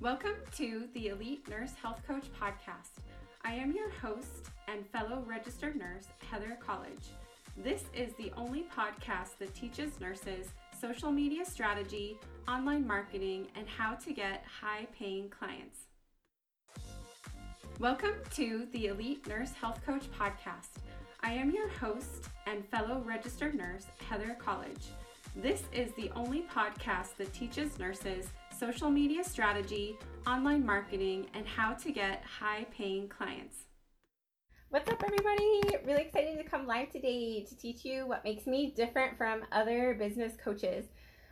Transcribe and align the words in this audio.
Welcome 0.00 0.36
to 0.58 0.84
the 0.94 1.08
Elite 1.08 1.48
Nurse 1.48 1.72
Health 1.82 2.00
Coach 2.06 2.26
Podcast. 2.40 3.02
I 3.44 3.54
am 3.54 3.72
your 3.72 3.90
host 3.90 4.46
and 4.68 4.86
fellow 4.86 5.24
registered 5.26 5.74
nurse, 5.74 6.06
Heather 6.30 6.56
College. 6.64 7.08
This 7.56 7.82
is 7.92 8.12
the 8.12 8.30
only 8.36 8.64
podcast 8.72 9.38
that 9.40 9.56
teaches 9.56 9.98
nurses 9.98 10.50
social 10.80 11.10
media 11.10 11.44
strategy, 11.44 12.16
online 12.46 12.86
marketing, 12.86 13.48
and 13.56 13.66
how 13.66 13.94
to 13.94 14.12
get 14.12 14.44
high 14.44 14.86
paying 14.96 15.30
clients. 15.30 15.80
Welcome 17.80 18.14
to 18.36 18.68
the 18.70 18.86
Elite 18.86 19.26
Nurse 19.26 19.52
Health 19.52 19.84
Coach 19.84 20.04
Podcast. 20.16 20.78
I 21.24 21.32
am 21.32 21.50
your 21.50 21.68
host 21.70 22.28
and 22.46 22.64
fellow 22.68 23.02
registered 23.04 23.56
nurse, 23.56 23.86
Heather 24.08 24.36
College. 24.38 24.92
This 25.34 25.64
is 25.72 25.90
the 25.94 26.12
only 26.14 26.42
podcast 26.42 27.16
that 27.16 27.34
teaches 27.34 27.80
nurses 27.80 28.28
social 28.58 28.90
media 28.90 29.22
strategy, 29.22 29.96
online 30.26 30.66
marketing, 30.66 31.26
and 31.34 31.46
how 31.46 31.74
to 31.74 31.92
get 31.92 32.24
high 32.24 32.66
paying 32.76 33.08
clients. 33.08 33.56
What's 34.70 34.90
up, 34.90 35.00
everybody? 35.04 35.60
Really 35.86 36.02
excited 36.02 36.36
to 36.36 36.44
come 36.44 36.66
live 36.66 36.90
today 36.90 37.44
to 37.48 37.56
teach 37.56 37.84
you 37.84 38.06
what 38.08 38.24
makes 38.24 38.46
me 38.46 38.72
different 38.76 39.16
from 39.16 39.42
other 39.52 39.94
business 39.94 40.32
coaches. 40.42 40.86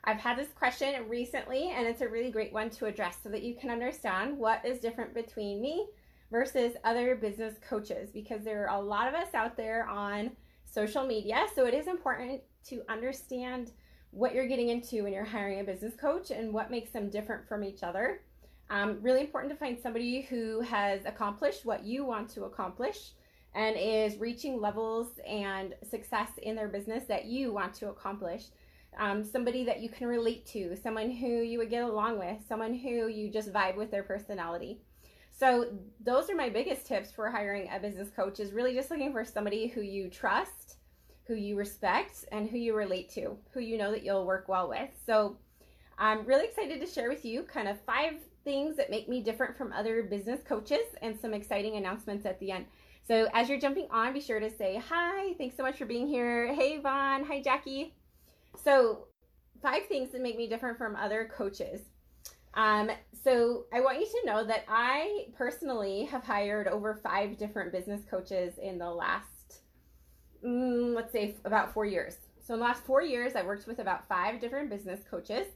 I've 0.04 0.20
had 0.20 0.38
this 0.38 0.52
question 0.54 1.08
recently, 1.08 1.72
and 1.76 1.84
it's 1.84 2.00
a 2.00 2.08
really 2.08 2.30
great 2.30 2.52
one 2.52 2.70
to 2.70 2.86
address 2.86 3.18
so 3.20 3.28
that 3.30 3.42
you 3.42 3.56
can 3.56 3.70
understand 3.70 4.38
what 4.38 4.64
is 4.64 4.78
different 4.78 5.12
between 5.12 5.60
me 5.60 5.88
versus 6.30 6.74
other 6.84 7.16
business 7.16 7.56
coaches 7.68 8.08
because 8.14 8.44
there 8.44 8.68
are 8.68 8.78
a 8.78 8.80
lot 8.80 9.08
of 9.08 9.14
us 9.14 9.34
out 9.34 9.56
there 9.56 9.88
on 9.88 10.30
social 10.64 11.04
media. 11.04 11.46
So 11.56 11.66
it 11.66 11.74
is 11.74 11.88
important 11.88 12.40
to 12.68 12.82
understand 12.88 13.72
what 14.10 14.34
you're 14.34 14.46
getting 14.46 14.70
into 14.70 15.02
when 15.02 15.12
you're 15.12 15.24
hiring 15.24 15.60
a 15.60 15.64
business 15.64 15.94
coach 15.94 16.30
and 16.30 16.52
what 16.52 16.70
makes 16.70 16.90
them 16.90 17.10
different 17.10 17.46
from 17.48 17.62
each 17.62 17.82
other. 17.82 18.20
Um, 18.70 18.98
really 19.00 19.20
important 19.20 19.52
to 19.52 19.58
find 19.58 19.78
somebody 19.78 20.22
who 20.22 20.60
has 20.60 21.04
accomplished 21.04 21.64
what 21.64 21.84
you 21.84 22.04
want 22.04 22.28
to 22.30 22.44
accomplish 22.44 23.12
and 23.54 23.76
is 23.78 24.18
reaching 24.18 24.60
levels 24.60 25.08
and 25.26 25.74
success 25.88 26.30
in 26.42 26.56
their 26.56 26.68
business 26.68 27.04
that 27.04 27.26
you 27.26 27.52
want 27.52 27.74
to 27.74 27.88
accomplish. 27.88 28.44
Um, 28.98 29.24
somebody 29.24 29.64
that 29.64 29.80
you 29.80 29.88
can 29.88 30.06
relate 30.06 30.46
to, 30.46 30.76
someone 30.76 31.10
who 31.10 31.42
you 31.42 31.58
would 31.58 31.70
get 31.70 31.82
along 31.82 32.18
with, 32.18 32.36
someone 32.48 32.74
who 32.74 33.08
you 33.08 33.30
just 33.30 33.52
vibe 33.52 33.76
with 33.76 33.90
their 33.90 34.02
personality. 34.02 34.80
So 35.38 35.66
those 36.02 36.30
are 36.30 36.34
my 36.34 36.48
biggest 36.48 36.86
tips 36.86 37.12
for 37.12 37.30
hiring 37.30 37.68
a 37.70 37.78
business 37.78 38.08
coach 38.10 38.40
is 38.40 38.52
really 38.52 38.74
just 38.74 38.90
looking 38.90 39.12
for 39.12 39.24
somebody 39.24 39.66
who 39.66 39.82
you 39.82 40.08
trust 40.08 40.75
who 41.26 41.34
you 41.34 41.56
respect 41.56 42.24
and 42.30 42.48
who 42.48 42.56
you 42.56 42.74
relate 42.74 43.10
to, 43.10 43.36
who 43.52 43.60
you 43.60 43.76
know 43.76 43.90
that 43.90 44.04
you'll 44.04 44.26
work 44.26 44.48
well 44.48 44.68
with. 44.68 44.90
So 45.04 45.36
I'm 45.98 46.24
really 46.24 46.44
excited 46.44 46.80
to 46.80 46.86
share 46.86 47.08
with 47.08 47.24
you 47.24 47.42
kind 47.42 47.68
of 47.68 47.80
five 47.80 48.14
things 48.44 48.76
that 48.76 48.90
make 48.90 49.08
me 49.08 49.22
different 49.22 49.56
from 49.56 49.72
other 49.72 50.04
business 50.04 50.40
coaches 50.46 50.86
and 51.02 51.18
some 51.18 51.34
exciting 51.34 51.76
announcements 51.76 52.26
at 52.26 52.38
the 52.38 52.52
end. 52.52 52.66
So 53.06 53.28
as 53.34 53.48
you're 53.48 53.60
jumping 53.60 53.88
on, 53.90 54.12
be 54.12 54.20
sure 54.20 54.40
to 54.40 54.50
say 54.50 54.80
hi. 54.88 55.34
Thanks 55.34 55.56
so 55.56 55.62
much 55.62 55.76
for 55.76 55.86
being 55.86 56.06
here. 56.06 56.52
Hey, 56.54 56.78
Vaughn. 56.80 57.24
Hi, 57.24 57.40
Jackie. 57.40 57.94
So, 58.64 59.06
five 59.62 59.86
things 59.86 60.12
that 60.12 60.22
make 60.22 60.36
me 60.36 60.48
different 60.48 60.78
from 60.78 60.96
other 60.96 61.30
coaches. 61.32 61.80
Um, 62.54 62.90
so 63.22 63.66
I 63.72 63.80
want 63.80 64.00
you 64.00 64.06
to 64.06 64.26
know 64.26 64.44
that 64.44 64.64
I 64.68 65.26
personally 65.36 66.04
have 66.04 66.24
hired 66.24 66.68
over 66.68 66.98
five 67.02 67.36
different 67.36 67.70
business 67.70 68.02
coaches 68.08 68.54
in 68.58 68.78
the 68.78 68.90
last 68.90 69.35
mm, 70.46 70.94
let's 70.94 71.12
say 71.12 71.34
about 71.44 71.72
four 71.74 71.84
years. 71.84 72.16
So 72.40 72.54
in 72.54 72.60
the 72.60 72.66
last 72.66 72.84
four 72.84 73.02
years, 73.02 73.34
I 73.34 73.42
worked 73.42 73.66
with 73.66 73.80
about 73.80 74.06
five 74.08 74.40
different 74.40 74.70
business 74.70 75.00
coaches. 75.10 75.46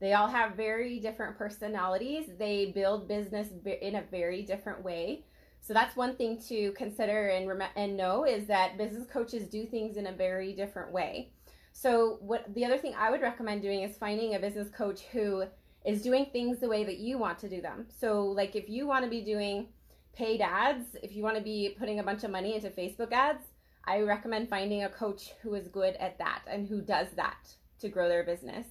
They 0.00 0.14
all 0.14 0.28
have 0.28 0.54
very 0.54 0.98
different 1.00 1.36
personalities. 1.36 2.30
They 2.38 2.72
build 2.74 3.08
business 3.08 3.48
in 3.64 3.96
a 3.96 4.02
very 4.10 4.42
different 4.42 4.82
way. 4.82 5.24
So 5.60 5.74
that's 5.74 5.96
one 5.96 6.16
thing 6.16 6.40
to 6.48 6.72
consider 6.72 7.28
and 7.28 7.48
rem- 7.48 7.62
and 7.76 7.96
know 7.96 8.24
is 8.24 8.46
that 8.46 8.78
business 8.78 9.06
coaches 9.12 9.48
do 9.48 9.66
things 9.66 9.96
in 9.96 10.06
a 10.06 10.12
very 10.12 10.52
different 10.54 10.92
way. 10.92 11.32
So 11.72 12.18
what 12.20 12.52
the 12.54 12.64
other 12.64 12.78
thing 12.78 12.94
I 12.96 13.10
would 13.10 13.20
recommend 13.20 13.62
doing 13.62 13.82
is 13.82 13.96
finding 13.96 14.34
a 14.34 14.38
business 14.38 14.70
coach 14.70 15.02
who 15.12 15.44
is 15.84 16.02
doing 16.02 16.26
things 16.32 16.58
the 16.58 16.68
way 16.68 16.84
that 16.84 16.98
you 16.98 17.18
want 17.18 17.38
to 17.40 17.48
do 17.48 17.60
them. 17.60 17.86
So 18.00 18.24
like 18.24 18.56
if 18.56 18.68
you 18.68 18.86
want 18.86 19.04
to 19.04 19.10
be 19.10 19.20
doing 19.20 19.68
paid 20.12 20.40
ads, 20.40 20.96
if 21.02 21.14
you 21.14 21.22
want 21.22 21.36
to 21.36 21.42
be 21.42 21.76
putting 21.78 21.98
a 21.98 22.02
bunch 22.02 22.24
of 22.24 22.30
money 22.30 22.54
into 22.54 22.70
Facebook 22.70 23.12
ads, 23.12 23.44
I 23.88 24.02
recommend 24.02 24.50
finding 24.50 24.84
a 24.84 24.90
coach 24.90 25.32
who 25.42 25.54
is 25.54 25.66
good 25.66 25.96
at 25.96 26.18
that 26.18 26.42
and 26.46 26.68
who 26.68 26.82
does 26.82 27.08
that 27.16 27.48
to 27.80 27.88
grow 27.88 28.06
their 28.06 28.22
business. 28.22 28.66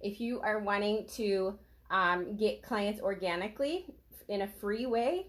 If 0.00 0.20
you 0.20 0.40
are 0.40 0.60
wanting 0.60 1.06
to 1.16 1.58
um, 1.90 2.36
get 2.36 2.62
clients 2.62 3.00
organically 3.00 3.86
in 4.28 4.42
a 4.42 4.46
free 4.46 4.86
way, 4.86 5.26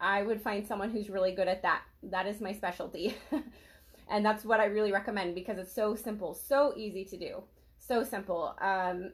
I 0.00 0.22
would 0.22 0.40
find 0.40 0.64
someone 0.64 0.90
who's 0.90 1.10
really 1.10 1.32
good 1.32 1.48
at 1.48 1.62
that. 1.62 1.82
That 2.04 2.28
is 2.28 2.40
my 2.40 2.52
specialty. 2.52 3.16
and 4.08 4.24
that's 4.24 4.44
what 4.44 4.60
I 4.60 4.66
really 4.66 4.92
recommend 4.92 5.34
because 5.34 5.58
it's 5.58 5.74
so 5.74 5.96
simple, 5.96 6.32
so 6.32 6.72
easy 6.76 7.04
to 7.06 7.16
do. 7.16 7.42
So 7.80 8.04
simple. 8.04 8.54
Um, 8.60 9.10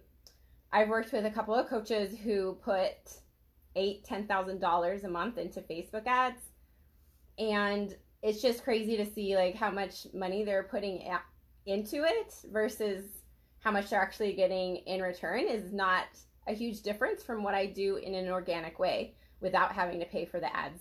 I've 0.70 0.90
worked 0.90 1.12
with 1.12 1.24
a 1.24 1.30
couple 1.30 1.54
of 1.54 1.66
coaches 1.66 2.14
who 2.18 2.58
put 2.62 2.92
eight, 3.74 4.04
ten 4.04 4.26
thousand 4.26 4.60
dollars 4.60 5.04
a 5.04 5.08
month 5.08 5.38
into 5.38 5.62
Facebook 5.62 6.06
ads, 6.06 6.42
and 7.38 7.96
it's 8.22 8.40
just 8.40 8.62
crazy 8.62 8.96
to 8.96 9.06
see 9.06 9.36
like 9.36 9.56
how 9.56 9.70
much 9.70 10.06
money 10.14 10.44
they're 10.44 10.62
putting 10.62 11.02
into 11.66 12.04
it 12.04 12.34
versus 12.52 13.04
how 13.60 13.70
much 13.70 13.90
they're 13.90 14.00
actually 14.00 14.32
getting 14.32 14.76
in 14.76 15.00
return 15.00 15.46
is 15.46 15.72
not 15.72 16.06
a 16.48 16.52
huge 16.52 16.82
difference 16.82 17.22
from 17.22 17.42
what 17.42 17.54
I 17.54 17.66
do 17.66 17.96
in 17.96 18.14
an 18.14 18.28
organic 18.28 18.78
way 18.78 19.14
without 19.40 19.72
having 19.72 20.00
to 20.00 20.06
pay 20.06 20.24
for 20.24 20.40
the 20.40 20.54
ads. 20.56 20.80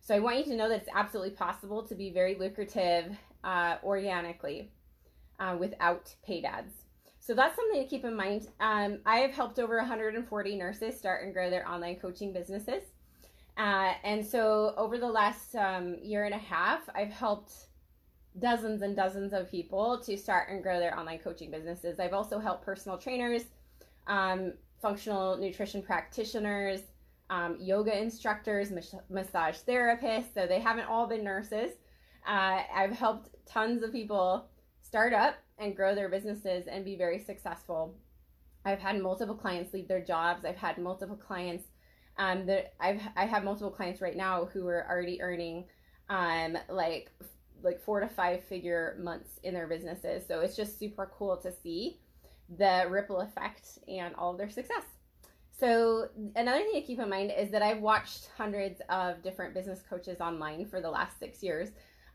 So 0.00 0.14
I 0.14 0.18
want 0.18 0.38
you 0.38 0.44
to 0.44 0.56
know 0.56 0.68
that 0.68 0.82
it's 0.82 0.90
absolutely 0.94 1.34
possible 1.34 1.82
to 1.84 1.94
be 1.94 2.10
very 2.10 2.36
lucrative 2.36 3.16
uh, 3.44 3.76
organically 3.84 4.72
uh, 5.38 5.56
without 5.58 6.12
paid 6.24 6.44
ads. 6.44 6.72
So 7.20 7.34
that's 7.34 7.54
something 7.54 7.80
to 7.80 7.88
keep 7.88 8.04
in 8.04 8.16
mind. 8.16 8.48
Um, 8.58 8.98
I 9.06 9.18
have 9.18 9.30
helped 9.30 9.60
over 9.60 9.76
140 9.76 10.56
nurses 10.56 10.98
start 10.98 11.24
and 11.24 11.32
grow 11.32 11.50
their 11.50 11.68
online 11.68 11.96
coaching 11.96 12.32
businesses. 12.32 12.82
Uh, 13.56 13.92
and 14.02 14.24
so 14.24 14.74
over 14.76 14.98
the 14.98 15.08
last 15.08 15.54
um, 15.54 15.96
year 16.02 16.24
and 16.24 16.34
a 16.34 16.38
half, 16.38 16.80
I've 16.94 17.12
helped 17.12 17.52
dozens 18.38 18.80
and 18.82 18.96
dozens 18.96 19.32
of 19.32 19.50
people 19.50 20.00
to 20.00 20.16
start 20.16 20.48
and 20.48 20.62
grow 20.62 20.78
their 20.78 20.98
online 20.98 21.18
coaching 21.18 21.50
businesses. 21.50 22.00
I've 22.00 22.14
also 22.14 22.38
helped 22.38 22.64
personal 22.64 22.96
trainers, 22.96 23.42
um, 24.06 24.54
functional 24.80 25.36
nutrition 25.36 25.82
practitioners, 25.82 26.80
um, 27.28 27.56
yoga 27.60 27.96
instructors, 27.96 28.72
massage 29.10 29.56
therapists. 29.68 30.34
So 30.34 30.46
they 30.46 30.60
haven't 30.60 30.86
all 30.86 31.06
been 31.06 31.24
nurses. 31.24 31.72
Uh, 32.26 32.62
I've 32.74 32.92
helped 32.92 33.30
tons 33.46 33.82
of 33.82 33.92
people 33.92 34.46
start 34.80 35.12
up 35.12 35.34
and 35.58 35.76
grow 35.76 35.94
their 35.94 36.08
businesses 36.08 36.66
and 36.66 36.84
be 36.84 36.96
very 36.96 37.18
successful. 37.18 37.94
I've 38.64 38.78
had 38.78 39.00
multiple 39.00 39.34
clients 39.34 39.72
leave 39.72 39.88
their 39.88 40.04
jobs. 40.04 40.44
I've 40.44 40.56
had 40.56 40.78
multiple 40.78 41.16
clients 41.16 41.64
um, 42.18 42.48
I've 42.80 43.00
I 43.16 43.26
have 43.26 43.44
multiple 43.44 43.70
clients 43.70 44.00
right 44.00 44.16
now 44.16 44.46
who 44.46 44.66
are 44.68 44.86
already 44.88 45.20
earning 45.20 45.64
um 46.08 46.58
like 46.68 47.10
like 47.62 47.80
four 47.80 48.00
to 48.00 48.08
five 48.08 48.42
figure 48.44 48.96
months 49.00 49.38
in 49.42 49.54
their 49.54 49.66
businesses. 49.66 50.26
So 50.26 50.40
it's 50.40 50.56
just 50.56 50.78
super 50.78 51.10
cool 51.16 51.36
to 51.38 51.52
see 51.52 52.00
the 52.58 52.86
ripple 52.90 53.20
effect 53.20 53.78
and 53.88 54.14
all 54.16 54.32
of 54.32 54.38
their 54.38 54.50
success. 54.50 54.84
So 55.58 56.08
another 56.34 56.58
thing 56.64 56.74
to 56.74 56.82
keep 56.82 56.98
in 56.98 57.08
mind 57.08 57.32
is 57.36 57.50
that 57.50 57.62
I've 57.62 57.80
watched 57.80 58.30
hundreds 58.36 58.80
of 58.88 59.22
different 59.22 59.54
business 59.54 59.80
coaches 59.88 60.20
online 60.20 60.66
for 60.66 60.80
the 60.80 60.90
last 60.90 61.20
six 61.20 61.42
years. 61.42 61.68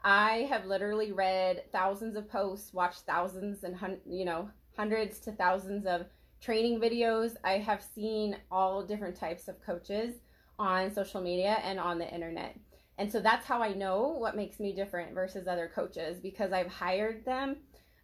I 0.03 0.47
have 0.49 0.65
literally 0.65 1.11
read 1.11 1.63
thousands 1.71 2.15
of 2.17 2.29
posts, 2.29 2.73
watched 2.73 3.01
thousands 3.01 3.63
and 3.63 3.75
hun- 3.75 4.01
you 4.05 4.25
know 4.25 4.49
hundreds 4.75 5.19
to 5.19 5.31
thousands 5.31 5.85
of 5.85 6.05
training 6.41 6.79
videos. 6.79 7.35
I 7.43 7.53
have 7.53 7.83
seen 7.95 8.37
all 8.51 8.83
different 8.83 9.15
types 9.15 9.47
of 9.47 9.61
coaches 9.61 10.15
on 10.59 10.91
social 10.91 11.21
media 11.21 11.59
and 11.63 11.79
on 11.79 11.99
the 11.99 12.11
internet. 12.13 12.57
And 12.97 13.11
so 13.11 13.19
that's 13.19 13.45
how 13.45 13.61
I 13.61 13.73
know 13.73 14.15
what 14.19 14.35
makes 14.35 14.59
me 14.59 14.73
different 14.73 15.13
versus 15.13 15.47
other 15.47 15.71
coaches 15.73 16.19
because 16.19 16.51
I've 16.51 16.67
hired 16.67 17.25
them, 17.25 17.57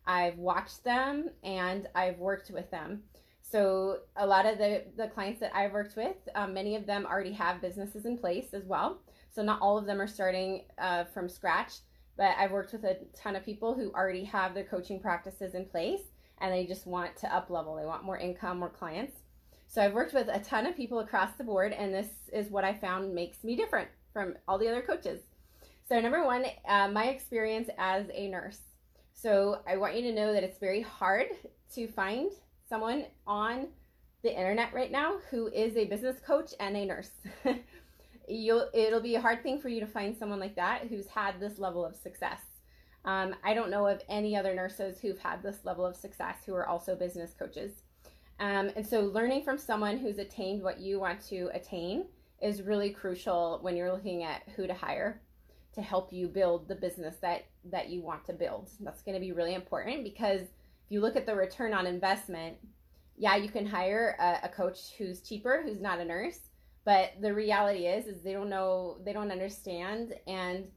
I've 0.06 0.38
watched 0.38 0.84
them, 0.84 1.30
and 1.44 1.88
I've 1.96 2.20
worked 2.20 2.52
with 2.52 2.70
them. 2.70 3.04
So 3.42 4.00
a 4.16 4.26
lot 4.26 4.46
of 4.46 4.58
the, 4.58 4.84
the 4.98 5.08
clients 5.08 5.40
that 5.40 5.56
I've 5.56 5.74
worked 5.74 5.96
with, 5.96 6.16
um, 6.36 6.54
many 6.54 6.76
of 6.76 6.86
them 6.86 7.06
already 7.06 7.34
have 7.34 7.62
businesses 7.62 8.06
in 8.06 8.18
place 8.18 8.54
as 8.54 8.64
well. 8.66 9.02
So 9.32 9.42
not 9.42 9.62
all 9.62 9.78
of 9.78 9.86
them 9.86 10.00
are 10.00 10.08
starting 10.08 10.66
uh, 10.78 11.06
from 11.06 11.28
scratch, 11.28 11.74
but 12.18 12.36
I've 12.38 12.52
worked 12.52 12.74
with 12.74 12.84
a 12.84 12.98
ton 13.16 13.36
of 13.36 13.44
people 13.44 13.74
who 13.74 13.92
already 13.92 14.24
have 14.26 14.54
their 14.54 14.64
coaching 14.64 15.00
practices 15.00 15.56
in 15.56 15.66
place 15.66 16.02
and 16.40 16.54
they 16.54 16.66
just 16.66 16.86
want 16.86 17.16
to 17.18 17.34
up 17.34 17.50
level. 17.50 17.76
They 17.76 17.86
want 17.86 18.04
more 18.04 18.18
income, 18.18 18.60
more 18.60 18.70
clients. 18.70 19.14
So 19.68 19.82
I've 19.82 19.94
worked 19.94 20.14
with 20.14 20.28
a 20.28 20.40
ton 20.40 20.66
of 20.66 20.76
people 20.76 21.00
across 21.00 21.36
the 21.38 21.44
board, 21.44 21.74
and 21.74 21.94
this 21.94 22.10
is 22.32 22.52
what 22.52 22.64
I 22.64 22.74
found 22.74 23.16
makes 23.16 23.44
me 23.44 23.56
different 23.56 23.88
from 24.12 24.36
all 24.48 24.60
the 24.60 24.68
other 24.68 24.82
coaches. 24.82 25.22
So, 25.90 26.00
number 26.00 26.24
one, 26.24 26.46
uh, 26.68 26.90
my 26.90 27.06
experience 27.06 27.70
as 27.78 28.06
a 28.14 28.28
nurse. 28.30 28.60
So, 29.14 29.62
I 29.68 29.78
want 29.78 29.96
you 29.96 30.04
to 30.04 30.14
know 30.14 30.32
that 30.32 30.44
it's 30.44 30.60
very 30.60 30.82
hard 30.82 31.28
to 31.74 31.88
find 31.88 32.32
someone 32.70 33.06
on 33.26 33.68
the 34.24 34.32
internet 34.32 34.74
right 34.74 34.92
now 34.92 35.18
who 35.30 35.48
is 35.48 35.76
a 35.76 35.86
business 35.86 36.20
coach 36.26 36.54
and 36.60 36.78
a 36.78 36.86
nurse. 36.86 37.12
You'll 38.28 38.70
it'll 38.74 39.02
be 39.02 39.16
a 39.16 39.22
hard 39.22 39.44
thing 39.44 39.60
for 39.60 39.68
you 39.68 39.82
to 39.82 39.88
find 39.88 40.16
someone 40.18 40.40
like 40.40 40.56
that 40.56 40.88
who's 40.88 41.08
had 41.08 41.40
this 41.40 41.60
level 41.60 41.86
of 41.86 41.96
success. 41.96 42.40
Um, 43.06 43.36
I 43.44 43.54
don't 43.54 43.70
know 43.70 43.88
of 43.88 44.02
any 44.08 44.36
other 44.36 44.54
nurses 44.54 45.00
who've 45.00 45.20
had 45.20 45.44
this 45.44 45.66
level 45.66 45.86
of 45.86 45.96
success 45.96 46.38
who 46.46 46.54
are 46.54 46.68
also 46.68 46.96
business 46.96 47.34
coaches. 47.38 47.84
Um, 48.40 48.72
and 48.76 48.86
so, 48.86 49.02
learning 49.02 49.44
from 49.44 49.58
someone 49.58 49.98
who's 49.98 50.18
attained 50.18 50.64
what 50.64 50.80
you 50.80 51.00
want 51.00 51.22
to 51.28 51.50
attain 51.54 52.06
is 52.42 52.62
really 52.62 52.90
crucial 52.90 53.60
when 53.62 53.76
you're 53.76 53.92
looking 53.92 54.24
at 54.24 54.44
who 54.56 54.68
to 54.68 54.74
hire 54.74 55.22
to 55.74 55.82
help 55.82 56.14
you 56.14 56.28
build 56.28 56.68
the 56.68 56.76
business 56.76 57.16
that 57.22 57.46
that 57.66 57.90
you 57.90 58.02
want 58.02 58.26
to 58.26 58.34
build. 58.34 58.70
That's 58.80 59.02
going 59.02 59.16
to 59.16 59.22
be 59.22 59.32
really 59.32 59.54
important 59.54 60.04
because 60.04 60.42
if 60.42 60.90
you 60.90 61.02
look 61.02 61.16
at 61.16 61.26
the 61.26 61.36
return 61.36 61.74
on 61.74 61.88
investment, 61.88 62.58
yeah, 63.18 63.36
you 63.36 63.50
can 63.50 63.66
hire 63.66 64.16
a, 64.20 64.46
a 64.46 64.50
coach 64.50 64.94
who's 64.98 65.22
cheaper, 65.22 65.64
who's 65.64 65.82
not 65.82 66.00
a 66.00 66.06
nurse, 66.06 66.40
but 66.86 67.14
the 67.22 67.34
reality 67.34 67.86
is 67.86 68.08
is 68.08 68.22
they 68.22 68.34
don't 68.34 68.50
know, 68.50 68.98
they 69.06 69.14
don't 69.14 69.32
understand 69.32 70.14
and 70.28 70.68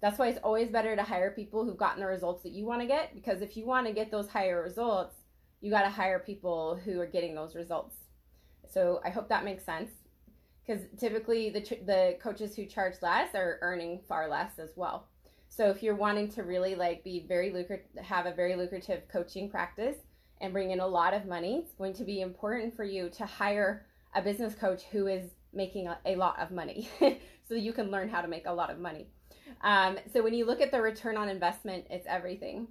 that's 0.00 0.18
why 0.18 0.28
it's 0.28 0.38
always 0.42 0.68
better 0.68 0.94
to 0.94 1.02
hire 1.02 1.30
people 1.30 1.64
who've 1.64 1.76
gotten 1.76 2.00
the 2.00 2.06
results 2.06 2.42
that 2.42 2.52
you 2.52 2.64
want 2.64 2.80
to 2.80 2.86
get 2.86 3.14
because 3.14 3.40
if 3.40 3.56
you 3.56 3.64
want 3.64 3.86
to 3.86 3.92
get 3.92 4.10
those 4.10 4.28
higher 4.28 4.62
results, 4.62 5.16
you 5.60 5.70
got 5.70 5.82
to 5.82 5.90
hire 5.90 6.18
people 6.18 6.78
who 6.84 7.00
are 7.00 7.06
getting 7.06 7.34
those 7.34 7.54
results. 7.54 7.96
So 8.68 9.00
I 9.04 9.10
hope 9.10 9.28
that 9.28 9.44
makes 9.44 9.64
sense 9.64 9.90
because 10.66 10.82
typically 10.98 11.50
the 11.50 11.60
the 11.86 12.18
coaches 12.20 12.54
who 12.54 12.66
charge 12.66 12.94
less 13.00 13.34
are 13.34 13.58
earning 13.62 14.00
far 14.08 14.28
less 14.28 14.58
as 14.58 14.70
well. 14.76 15.08
So 15.48 15.70
if 15.70 15.82
you're 15.82 15.94
wanting 15.94 16.28
to 16.30 16.42
really 16.42 16.74
like 16.74 17.04
be 17.04 17.24
very 17.26 17.50
lucrative, 17.50 17.86
have 18.02 18.26
a 18.26 18.32
very 18.32 18.56
lucrative 18.56 19.08
coaching 19.08 19.48
practice 19.48 19.96
and 20.40 20.52
bring 20.52 20.70
in 20.70 20.80
a 20.80 20.86
lot 20.86 21.14
of 21.14 21.24
money, 21.24 21.62
it's 21.64 21.74
going 21.74 21.94
to 21.94 22.04
be 22.04 22.20
important 22.20 22.76
for 22.76 22.84
you 22.84 23.08
to 23.10 23.24
hire 23.24 23.86
a 24.14 24.20
business 24.20 24.54
coach 24.54 24.82
who 24.92 25.06
is 25.06 25.30
making 25.54 25.86
a, 25.86 25.98
a 26.04 26.16
lot 26.16 26.38
of 26.38 26.50
money, 26.50 26.90
so 27.48 27.54
you 27.54 27.72
can 27.72 27.90
learn 27.90 28.08
how 28.08 28.20
to 28.20 28.28
make 28.28 28.46
a 28.46 28.52
lot 28.52 28.70
of 28.70 28.78
money. 28.78 29.08
Um, 29.62 29.98
so 30.12 30.22
when 30.22 30.34
you 30.34 30.44
look 30.44 30.60
at 30.60 30.70
the 30.70 30.80
return 30.80 31.16
on 31.16 31.28
investment, 31.28 31.86
it's 31.90 32.06
everything. 32.08 32.68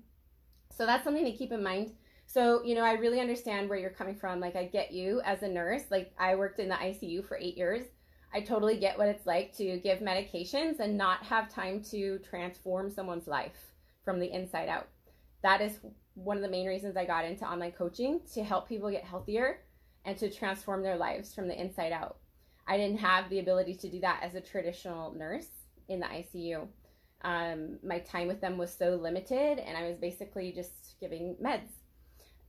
So 0.75 0.85
that's 0.85 1.03
something 1.03 1.25
to 1.25 1.31
keep 1.31 1.51
in 1.51 1.63
mind. 1.63 1.91
So, 2.27 2.63
you 2.63 2.75
know, 2.75 2.83
I 2.83 2.93
really 2.93 3.19
understand 3.19 3.69
where 3.69 3.77
you're 3.77 3.91
coming 3.91 4.15
from. 4.15 4.39
Like, 4.39 4.55
I 4.55 4.65
get 4.65 4.91
you 4.91 5.21
as 5.23 5.43
a 5.43 5.47
nurse. 5.47 5.83
Like, 5.89 6.11
I 6.17 6.35
worked 6.35 6.59
in 6.59 6.69
the 6.69 6.75
ICU 6.75 7.27
for 7.27 7.37
eight 7.37 7.57
years. 7.57 7.85
I 8.33 8.41
totally 8.41 8.77
get 8.77 8.97
what 8.97 9.07
it's 9.07 9.25
like 9.25 9.55
to 9.57 9.77
give 9.77 9.99
medications 9.99 10.79
and 10.79 10.97
not 10.97 11.23
have 11.23 11.53
time 11.53 11.81
to 11.91 12.19
transform 12.19 12.89
someone's 12.89 13.27
life 13.27 13.73
from 14.03 14.19
the 14.19 14.33
inside 14.35 14.67
out. 14.67 14.89
That 15.43 15.61
is 15.61 15.79
one 16.15 16.35
of 16.35 16.43
the 16.43 16.49
main 16.49 16.67
reasons 16.67 16.97
I 16.97 17.05
got 17.05 17.23
into 17.23 17.45
online 17.45 17.71
coaching 17.71 18.21
to 18.33 18.43
help 18.43 18.67
people 18.67 18.89
get 18.89 19.03
healthier 19.03 19.59
and 20.03 20.17
to 20.17 20.29
transform 20.29 20.83
their 20.83 20.97
lives 20.97 21.33
from 21.33 21.47
the 21.47 21.59
inside 21.59 21.91
out. 21.91 22.17
I 22.67 22.77
didn't 22.77 22.99
have 22.99 23.29
the 23.29 23.39
ability 23.39 23.75
to 23.75 23.89
do 23.89 23.99
that 24.01 24.21
as 24.23 24.35
a 24.35 24.41
traditional 24.41 25.13
nurse 25.13 25.47
in 25.89 25.99
the 25.99 26.05
ICU. 26.05 26.67
Um, 27.21 27.79
my 27.83 27.99
time 27.99 28.27
with 28.27 28.41
them 28.41 28.57
was 28.57 28.73
so 28.73 28.99
limited, 29.01 29.59
and 29.59 29.77
I 29.77 29.87
was 29.87 29.97
basically 29.97 30.51
just 30.51 30.99
giving 30.99 31.35
meds. 31.43 31.69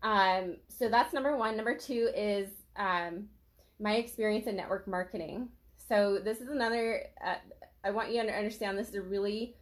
Um, 0.03 0.57
so 0.69 0.89
that's 0.89 1.13
number 1.13 1.37
one. 1.37 1.57
Number 1.57 1.77
two 1.77 2.11
is 2.15 2.49
um, 2.77 3.27
my 3.81 3.95
experience 3.97 4.47
in 4.47 4.57
network 4.57 4.87
marketing. 4.87 5.49
So 5.89 6.19
this 6.23 6.41
is 6.41 6.49
another. 6.49 7.05
Uh, 7.25 7.37
I 7.85 7.91
want 7.91 8.13
you 8.13 8.23
to 8.23 8.33
understand 8.33 8.77
this 8.77 8.89
is 8.89 8.95
a 8.97 9.03
really, 9.03 9.55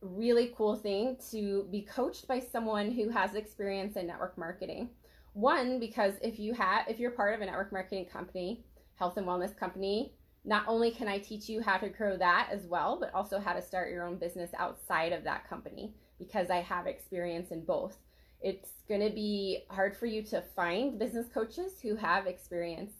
really 0.00 0.54
cool 0.56 0.76
thing 0.76 1.16
to 1.30 1.66
be 1.70 1.82
coached 1.82 2.28
by 2.28 2.40
someone 2.40 2.90
who 2.90 3.08
has 3.08 3.34
experience 3.34 3.96
in 3.96 4.06
network 4.06 4.38
marketing. 4.38 4.90
One, 5.32 5.80
because 5.80 6.14
if 6.22 6.38
you 6.38 6.54
have, 6.54 6.86
if 6.88 6.98
you're 6.98 7.10
part 7.10 7.34
of 7.34 7.40
a 7.40 7.46
network 7.46 7.72
marketing 7.72 8.06
company, 8.06 8.64
health 8.94 9.16
and 9.16 9.26
wellness 9.26 9.56
company, 9.56 10.14
not 10.44 10.64
only 10.68 10.90
can 10.90 11.08
I 11.08 11.18
teach 11.18 11.48
you 11.48 11.62
how 11.62 11.78
to 11.78 11.88
grow 11.88 12.16
that 12.18 12.48
as 12.52 12.66
well, 12.66 12.98
but 13.00 13.14
also 13.14 13.38
how 13.38 13.54
to 13.54 13.62
start 13.62 13.90
your 13.90 14.04
own 14.04 14.16
business 14.16 14.50
outside 14.58 15.12
of 15.12 15.24
that 15.24 15.48
company 15.48 15.94
because 16.18 16.50
I 16.50 16.56
have 16.56 16.86
experience 16.86 17.50
in 17.50 17.64
both. 17.64 17.96
It's 18.40 18.70
going 18.88 19.00
to 19.00 19.14
be 19.14 19.64
hard 19.70 19.96
for 19.96 20.06
you 20.06 20.22
to 20.24 20.42
find 20.54 20.98
business 20.98 21.26
coaches 21.32 21.80
who 21.82 21.96
have 21.96 22.26
experience 22.26 22.92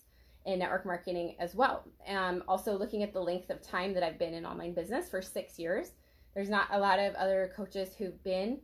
in 0.46 0.58
network 0.58 0.86
marketing 0.86 1.36
as 1.38 1.54
well. 1.54 1.84
Um, 2.08 2.42
also, 2.48 2.78
looking 2.78 3.02
at 3.02 3.12
the 3.12 3.20
length 3.20 3.50
of 3.50 3.62
time 3.62 3.94
that 3.94 4.02
I've 4.02 4.18
been 4.18 4.34
in 4.34 4.46
online 4.46 4.74
business 4.74 5.08
for 5.08 5.20
six 5.20 5.58
years, 5.58 5.92
there's 6.34 6.50
not 6.50 6.68
a 6.70 6.78
lot 6.78 6.98
of 6.98 7.14
other 7.14 7.52
coaches 7.54 7.94
who've 7.96 8.22
been 8.24 8.58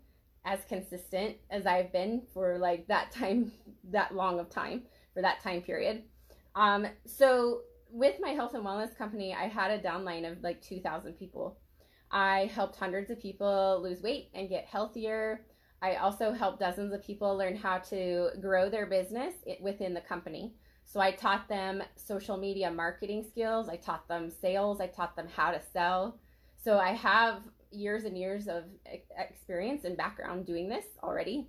as 0.45 0.61
consistent 0.69 1.37
as 1.51 1.67
I've 1.67 1.93
been 1.93 2.23
for 2.33 2.59
like 2.59 2.87
that 2.89 3.11
time, 3.11 3.53
that 3.91 4.15
long 4.15 4.41
of 4.41 4.49
time, 4.49 4.83
for 5.13 5.23
that 5.23 5.43
time 5.43 5.61
period. 5.61 6.03
Um, 6.55 6.87
so, 7.07 7.61
with 7.93 8.17
my 8.21 8.31
health 8.31 8.55
and 8.55 8.65
wellness 8.65 8.97
company, 8.97 9.35
I 9.35 9.49
had 9.49 9.71
a 9.71 9.83
downline 9.83 10.31
of 10.31 10.43
like 10.43 10.63
2,000 10.63 11.15
people. 11.15 11.59
I 12.11 12.51
helped 12.55 12.77
hundreds 12.77 13.11
of 13.11 13.21
people 13.21 13.81
lose 13.83 14.03
weight 14.03 14.31
and 14.35 14.49
get 14.49 14.65
healthier. 14.67 15.47
I 15.83 15.97
also 15.97 16.33
helped 16.33 16.61
dozens 16.61 16.93
of 16.93 17.03
people 17.03 17.37
learn 17.37 17.57
how 17.57 17.79
to 17.79 18.31
grow 18.41 18.69
their 18.69 18.87
business 18.87 19.35
within 19.61 19.95
the 19.95 20.01
company. 20.01 20.55
So 20.85 21.01
I 21.01 21.13
taught 21.13 21.49
them 21.49 21.83
social 21.95 22.37
media 22.37 22.71
marketing 22.71 23.25
skills, 23.29 23.69
I 23.69 23.77
taught 23.77 24.09
them 24.09 24.31
sales, 24.31 24.81
I 24.81 24.89
taught 24.89 25.15
them 25.15 25.29
how 25.35 25.53
to 25.53 25.61
sell. 25.73 26.19
So 26.57 26.79
I 26.79 26.93
have 26.93 27.43
years 27.71 28.05
and 28.05 28.19
years 28.19 28.49
of 28.49 28.65
experience 29.17 29.85
and 29.85 29.97
background 29.97 30.47
doing 30.47 30.69
this 30.69 30.85
already. 31.03 31.47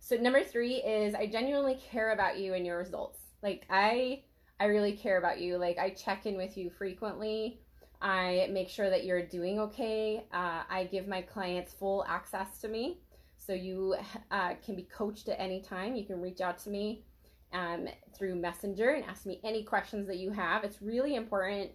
So 0.00 0.16
number 0.16 0.42
3 0.42 0.76
is 0.76 1.14
I 1.14 1.26
genuinely 1.26 1.78
care 1.90 2.12
about 2.12 2.38
you 2.38 2.54
and 2.54 2.64
your 2.64 2.78
results. 2.78 3.18
Like 3.42 3.66
I 3.68 4.22
I 4.60 4.66
really 4.66 4.92
care 4.92 5.18
about 5.18 5.40
you. 5.40 5.56
Like 5.56 5.78
I 5.78 5.90
check 5.90 6.26
in 6.26 6.36
with 6.36 6.56
you 6.56 6.70
frequently. 6.70 7.60
I 8.00 8.48
make 8.52 8.68
sure 8.68 8.90
that 8.90 9.04
you're 9.04 9.26
doing 9.26 9.58
okay. 9.60 10.24
Uh, 10.32 10.62
I 10.68 10.88
give 10.90 11.08
my 11.08 11.22
clients 11.22 11.72
full 11.72 12.04
access 12.08 12.60
to 12.60 12.68
me. 12.68 12.98
So 13.36 13.52
you 13.52 13.96
uh, 14.30 14.54
can 14.64 14.76
be 14.76 14.82
coached 14.82 15.28
at 15.28 15.40
any 15.40 15.62
time. 15.62 15.94
You 15.94 16.04
can 16.04 16.20
reach 16.20 16.40
out 16.40 16.58
to 16.60 16.70
me 16.70 17.04
um, 17.52 17.88
through 18.16 18.36
Messenger 18.36 18.90
and 18.90 19.04
ask 19.04 19.26
me 19.26 19.40
any 19.44 19.64
questions 19.64 20.06
that 20.08 20.18
you 20.18 20.30
have. 20.32 20.64
It's 20.64 20.82
really 20.82 21.14
important 21.14 21.70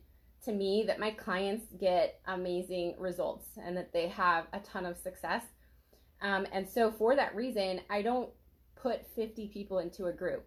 to 0.46 0.52
me 0.52 0.84
that 0.88 1.00
my 1.00 1.12
clients 1.12 1.66
get 1.80 2.20
amazing 2.28 2.96
results 3.00 3.48
and 3.64 3.76
that 3.78 3.94
they 3.94 4.08
have 4.10 4.46
a 4.54 4.60
ton 4.60 4.86
of 4.86 4.98
success. 4.98 5.44
Um, 6.22 6.46
and 6.52 6.68
so, 6.68 6.92
for 6.92 7.16
that 7.16 7.36
reason, 7.36 7.82
I 7.90 8.02
don't 8.02 8.30
put 8.76 9.06
50 9.16 9.48
people 9.48 9.80
into 9.80 10.06
a 10.06 10.14
group. 10.14 10.46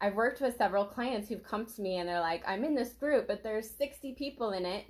I've 0.00 0.14
worked 0.14 0.40
with 0.40 0.56
several 0.56 0.84
clients 0.84 1.28
who've 1.28 1.42
come 1.42 1.66
to 1.66 1.82
me 1.82 1.98
and 1.98 2.08
they're 2.08 2.20
like, 2.20 2.42
I'm 2.46 2.64
in 2.64 2.74
this 2.74 2.92
group, 2.94 3.26
but 3.26 3.42
there's 3.42 3.70
60 3.70 4.14
people 4.14 4.52
in 4.52 4.64
it, 4.64 4.86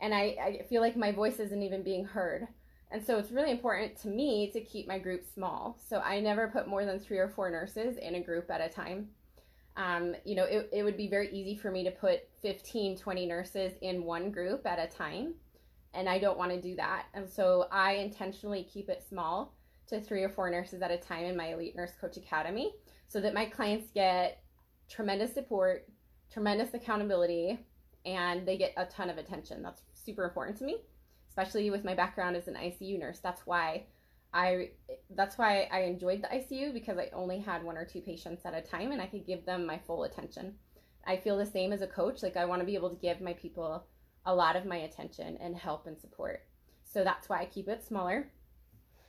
and 0.00 0.14
I, 0.14 0.36
I 0.40 0.66
feel 0.68 0.82
like 0.82 0.96
my 0.96 1.10
voice 1.10 1.40
isn't 1.40 1.62
even 1.62 1.82
being 1.82 2.04
heard. 2.04 2.46
And 2.92 3.04
so 3.04 3.18
it's 3.18 3.32
really 3.32 3.50
important 3.50 4.00
to 4.02 4.08
me 4.08 4.50
to 4.52 4.60
keep 4.60 4.86
my 4.86 4.98
group 4.98 5.24
small. 5.34 5.76
So 5.88 5.98
I 5.98 6.20
never 6.20 6.48
put 6.48 6.68
more 6.68 6.84
than 6.84 7.00
three 7.00 7.18
or 7.18 7.28
four 7.28 7.50
nurses 7.50 7.96
in 7.96 8.14
a 8.14 8.20
group 8.20 8.48
at 8.50 8.60
a 8.60 8.72
time. 8.72 9.08
Um, 9.76 10.14
you 10.24 10.36
know, 10.36 10.44
it, 10.44 10.70
it 10.72 10.82
would 10.84 10.96
be 10.96 11.08
very 11.08 11.28
easy 11.32 11.56
for 11.56 11.70
me 11.70 11.82
to 11.84 11.90
put 11.90 12.20
15, 12.42 12.96
20 12.96 13.26
nurses 13.26 13.72
in 13.82 14.04
one 14.04 14.30
group 14.30 14.64
at 14.66 14.78
a 14.78 14.86
time. 14.86 15.34
And 15.94 16.08
I 16.08 16.18
don't 16.18 16.38
want 16.38 16.52
to 16.52 16.60
do 16.60 16.76
that. 16.76 17.06
And 17.14 17.28
so 17.28 17.66
I 17.72 17.94
intentionally 17.94 18.68
keep 18.72 18.88
it 18.88 19.04
small 19.08 19.54
to 19.88 20.00
three 20.00 20.22
or 20.22 20.28
four 20.28 20.48
nurses 20.50 20.80
at 20.82 20.90
a 20.90 20.96
time 20.96 21.24
in 21.24 21.36
my 21.36 21.54
Elite 21.54 21.74
Nurse 21.74 21.92
Coach 22.00 22.16
Academy 22.16 22.72
so 23.08 23.20
that 23.20 23.34
my 23.34 23.46
clients 23.46 23.90
get 23.94 24.42
tremendous 24.88 25.32
support, 25.32 25.88
tremendous 26.32 26.74
accountability, 26.74 27.58
and 28.04 28.46
they 28.46 28.56
get 28.56 28.72
a 28.76 28.86
ton 28.86 29.10
of 29.10 29.18
attention. 29.18 29.62
That's 29.62 29.82
super 29.94 30.24
important 30.24 30.58
to 30.58 30.64
me 30.64 30.78
especially 31.36 31.70
with 31.70 31.84
my 31.84 31.94
background 31.94 32.34
as 32.34 32.48
an 32.48 32.54
ICU 32.54 32.98
nurse. 32.98 33.18
That's 33.18 33.42
why 33.46 33.84
I 34.32 34.70
that's 35.10 35.38
why 35.38 35.68
I 35.70 35.80
enjoyed 35.80 36.22
the 36.22 36.28
ICU 36.28 36.72
because 36.72 36.98
I 36.98 37.10
only 37.12 37.38
had 37.38 37.62
one 37.62 37.76
or 37.76 37.84
two 37.84 38.00
patients 38.00 38.44
at 38.44 38.54
a 38.54 38.62
time 38.62 38.92
and 38.92 39.02
I 39.02 39.06
could 39.06 39.26
give 39.26 39.44
them 39.44 39.66
my 39.66 39.78
full 39.86 40.04
attention. 40.04 40.54
I 41.06 41.18
feel 41.18 41.36
the 41.36 41.46
same 41.46 41.72
as 41.72 41.82
a 41.82 41.86
coach. 41.86 42.22
Like 42.22 42.36
I 42.36 42.46
want 42.46 42.60
to 42.60 42.66
be 42.66 42.74
able 42.74 42.90
to 42.90 42.96
give 42.96 43.20
my 43.20 43.34
people 43.34 43.84
a 44.24 44.34
lot 44.34 44.56
of 44.56 44.64
my 44.64 44.76
attention 44.76 45.36
and 45.40 45.54
help 45.54 45.86
and 45.86 45.98
support. 45.98 46.40
So 46.84 47.04
that's 47.04 47.28
why 47.28 47.40
I 47.40 47.44
keep 47.44 47.68
it 47.68 47.84
smaller. 47.84 48.30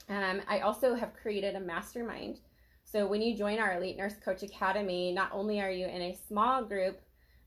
Um, 0.10 0.42
I 0.48 0.60
also 0.60 0.96
have 0.96 1.14
created 1.14 1.56
a 1.56 1.60
mastermind. 1.60 2.42
So 2.90 3.06
when 3.06 3.22
you 3.22 3.36
join 3.36 3.60
our 3.60 3.74
Elite 3.74 3.98
Nurse 3.98 4.16
Coach 4.24 4.44
Academy, 4.44 5.12
not 5.12 5.32
only 5.34 5.60
are 5.60 5.70
you 5.70 5.88
in 5.88 6.02
a 6.02 6.18
small 6.26 6.64
group 6.64 7.02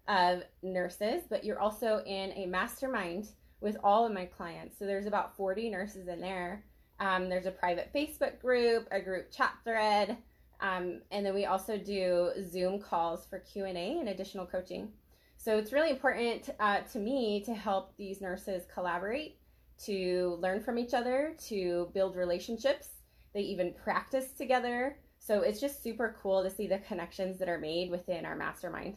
of 0.07 0.43
nurses, 0.63 1.23
but 1.31 1.45
you're 1.45 1.59
also 1.59 2.03
in 2.05 2.33
a 2.33 2.45
mastermind 2.45 3.29
with 3.63 3.79
all 3.83 4.05
of 4.05 4.13
my 4.13 4.27
clients. 4.27 4.79
So 4.79 4.85
there's 4.85 5.07
about 5.07 5.35
40 5.39 5.71
nurses 5.71 6.09
in 6.09 6.21
there. 6.21 6.67
Um, 6.99 7.31
there's 7.31 7.47
a 7.47 7.51
private 7.51 7.91
Facebook 7.95 8.39
group, 8.39 8.87
a 8.91 9.01
group 9.01 9.31
chat 9.31 9.55
thread, 9.65 10.19
um, 10.61 11.01
and 11.11 11.25
then 11.25 11.33
we 11.33 11.47
also 11.47 11.79
do 11.79 12.33
Zoom 12.47 12.79
calls 12.79 13.25
for 13.25 13.39
Q 13.39 13.65
and 13.65 13.79
A 13.79 13.99
and 13.99 14.11
additional 14.11 14.45
coaching. 14.45 14.93
So 15.39 15.57
it's 15.57 15.73
really 15.73 15.89
important 15.89 16.51
uh, 16.61 16.81
to 16.93 16.99
me 16.99 17.43
to 17.47 17.55
help 17.55 17.97
these 17.97 18.21
nurses 18.21 18.65
collaborate, 18.75 19.39
to 19.87 20.37
learn 20.39 20.61
from 20.61 20.79
each 20.79 20.93
other, 20.93 21.35
to 21.49 21.89
build 21.95 22.15
relationships. 22.15 22.89
They 23.33 23.41
even 23.41 23.73
practice 23.73 24.33
together. 24.33 24.99
So 25.31 25.43
it's 25.43 25.61
just 25.61 25.81
super 25.81 26.17
cool 26.21 26.43
to 26.43 26.51
see 26.51 26.67
the 26.67 26.79
connections 26.79 27.39
that 27.39 27.49
are 27.49 27.57
made 27.57 27.89
within 27.89 28.27
our 28.27 28.35
mastermind. 28.35 28.97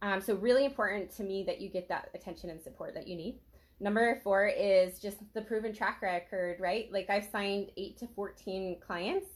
Um, 0.00 0.22
so 0.22 0.34
really 0.34 0.64
important 0.64 1.14
to 1.18 1.24
me 1.24 1.44
that 1.44 1.60
you 1.60 1.68
get 1.68 1.90
that 1.90 2.08
attention 2.14 2.48
and 2.48 2.58
support 2.58 2.94
that 2.94 3.06
you 3.06 3.16
need. 3.16 3.40
Number 3.78 4.18
four 4.24 4.46
is 4.46 4.98
just 4.98 5.18
the 5.34 5.42
proven 5.42 5.74
track 5.74 6.00
record, 6.00 6.58
right? 6.58 6.90
Like 6.90 7.10
I've 7.10 7.28
signed 7.30 7.70
eight 7.76 7.98
to 7.98 8.06
14 8.06 8.78
clients 8.80 9.26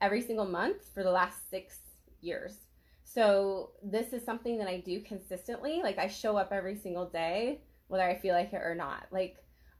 every 0.00 0.20
single 0.20 0.46
month 0.46 0.92
for 0.92 1.04
the 1.04 1.12
last 1.12 1.48
six 1.48 1.78
years. 2.20 2.56
So 3.04 3.70
this 3.84 4.12
is 4.12 4.24
something 4.24 4.58
that 4.58 4.66
I 4.66 4.80
do 4.80 5.00
consistently. 5.00 5.80
Like 5.80 5.98
I 5.98 6.08
show 6.08 6.36
up 6.36 6.48
every 6.50 6.74
single 6.74 7.06
day, 7.06 7.60
whether 7.86 8.02
I 8.02 8.18
feel 8.18 8.34
like 8.34 8.52
it 8.52 8.62
or 8.64 8.74
not. 8.74 9.06
Like 9.12 9.36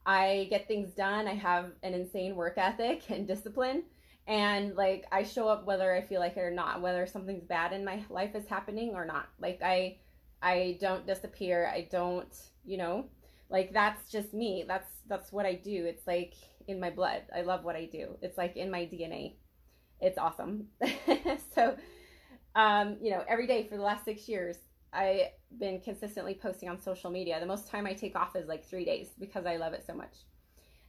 I 0.06 0.46
get 0.48 0.68
things 0.68 0.92
done. 0.92 1.26
I 1.26 1.34
have 1.34 1.72
an 1.82 1.92
insane 1.92 2.36
work 2.36 2.54
ethic 2.56 3.10
and 3.10 3.26
discipline. 3.26 3.82
And 4.26 4.74
like 4.74 5.04
I 5.12 5.22
show 5.22 5.48
up 5.48 5.66
whether 5.66 5.92
I 5.94 6.02
feel 6.02 6.20
like 6.20 6.36
it 6.36 6.40
or 6.40 6.50
not, 6.50 6.80
whether 6.80 7.06
something's 7.06 7.44
bad 7.44 7.72
in 7.72 7.84
my 7.84 8.02
life 8.10 8.34
is 8.34 8.46
happening 8.46 8.92
or 8.94 9.04
not. 9.04 9.28
Like 9.40 9.60
I 9.62 9.98
I 10.42 10.78
don't 10.80 11.06
disappear. 11.06 11.70
I 11.72 11.88
don't, 11.90 12.34
you 12.64 12.76
know, 12.76 13.06
like 13.50 13.72
that's 13.72 14.10
just 14.10 14.34
me. 14.34 14.64
That's 14.66 14.90
that's 15.08 15.32
what 15.32 15.46
I 15.46 15.54
do. 15.54 15.86
It's 15.86 16.06
like 16.06 16.34
in 16.66 16.80
my 16.80 16.90
blood. 16.90 17.22
I 17.34 17.42
love 17.42 17.64
what 17.64 17.76
I 17.76 17.86
do. 17.86 18.16
It's 18.20 18.36
like 18.36 18.56
in 18.56 18.70
my 18.70 18.80
DNA. 18.80 19.36
It's 20.00 20.18
awesome. 20.18 20.66
so 21.54 21.76
um, 22.56 22.96
you 23.00 23.10
know, 23.10 23.22
every 23.28 23.46
day 23.46 23.68
for 23.68 23.76
the 23.76 23.82
last 23.82 24.04
6 24.04 24.28
years 24.28 24.56
I've 24.92 25.28
been 25.58 25.80
consistently 25.80 26.34
posting 26.34 26.68
on 26.68 26.80
social 26.80 27.10
media. 27.10 27.38
The 27.38 27.46
most 27.46 27.68
time 27.68 27.86
I 27.86 27.92
take 27.92 28.16
off 28.16 28.34
is 28.34 28.48
like 28.48 28.64
3 28.64 28.84
days 28.84 29.08
because 29.18 29.46
I 29.46 29.56
love 29.56 29.72
it 29.72 29.84
so 29.86 29.94
much. 29.94 30.16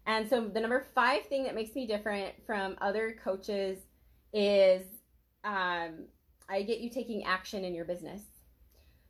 And 0.08 0.28
so 0.28 0.48
the 0.48 0.62
number 0.62 0.88
5 0.96 1.26
thing 1.26 1.44
that 1.44 1.54
makes 1.54 1.76
me 1.76 1.86
different 1.86 2.34
from 2.46 2.78
other 2.80 3.18
coaches 3.22 3.80
is 4.34 4.84
um, 5.44 6.06
I 6.50 6.64
get 6.64 6.80
you 6.80 6.90
taking 6.90 7.26
action 7.26 7.66
in 7.66 7.76
your 7.76 7.86
business. 7.86 8.22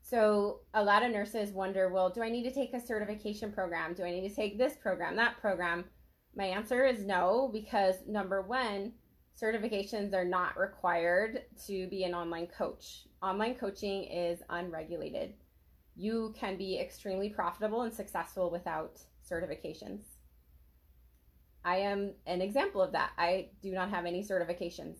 So 0.01 0.61
a 0.73 0.83
lot 0.83 1.03
of 1.03 1.11
nurses 1.11 1.51
wonder, 1.51 1.89
well, 1.89 2.09
do 2.09 2.23
I 2.23 2.29
need 2.29 2.43
to 2.43 2.53
take 2.53 2.73
a 2.73 2.85
certification 2.85 3.51
program? 3.51 3.93
Do 3.93 4.03
I 4.03 4.11
need 4.11 4.27
to 4.27 4.35
take 4.35 4.57
this 4.57 4.73
program, 4.75 5.15
that 5.17 5.39
program? 5.39 5.85
My 6.35 6.45
answer 6.45 6.85
is 6.85 7.05
no, 7.05 7.49
because 7.53 7.95
number 8.07 8.41
one, 8.41 8.93
certifications 9.39 10.13
are 10.13 10.25
not 10.25 10.57
required 10.57 11.43
to 11.67 11.87
be 11.89 12.05
an 12.05 12.15
online 12.15 12.47
coach. 12.47 13.05
Online 13.21 13.53
coaching 13.53 14.05
is 14.05 14.39
unregulated. 14.49 15.33
You 15.95 16.33
can 16.37 16.57
be 16.57 16.79
extremely 16.79 17.29
profitable 17.29 17.81
and 17.81 17.93
successful 17.93 18.49
without 18.49 18.99
certifications. 19.29 20.01
I 21.67 21.79
am 21.79 22.13
an 22.25 22.41
example 22.41 22.81
of 22.81 22.93
that. 22.93 23.11
I 23.17 23.49
do 23.61 23.71
not 23.71 23.89
have 23.89 24.05
any 24.05 24.23
certifications 24.23 24.95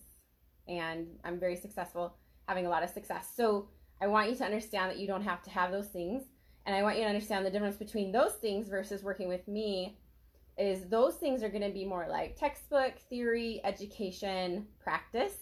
and 0.68 1.08
I'm 1.24 1.40
very 1.40 1.56
successful, 1.56 2.18
having 2.46 2.66
a 2.66 2.70
lot 2.70 2.84
of 2.84 2.90
success. 2.90 3.32
So 3.34 3.70
I 4.02 4.08
want 4.08 4.30
you 4.30 4.36
to 4.36 4.44
understand 4.44 4.92
that 4.92 5.00
you 5.00 5.08
don't 5.08 5.24
have 5.24 5.42
to 5.44 5.50
have 5.50 5.72
those 5.72 5.88
things. 5.88 6.24
And 6.66 6.76
I 6.76 6.84
want 6.84 6.98
you 6.98 7.04
to 7.04 7.08
understand 7.08 7.46
the 7.46 7.52
difference 7.52 7.78
between 7.78 8.12
those 8.12 8.34
things 8.34 8.68
versus 8.68 9.02
working 9.02 9.30
with 9.30 9.48
me 9.48 9.98
is 10.58 10.90
those 10.90 11.16
things 11.16 11.42
are 11.42 11.48
going 11.48 11.64
to 11.64 11.70
be 11.70 11.86
more 11.86 12.06
like 12.10 12.36
textbook, 12.36 12.96
theory, 13.10 13.62
education, 13.64 14.68
practice, 14.78 15.38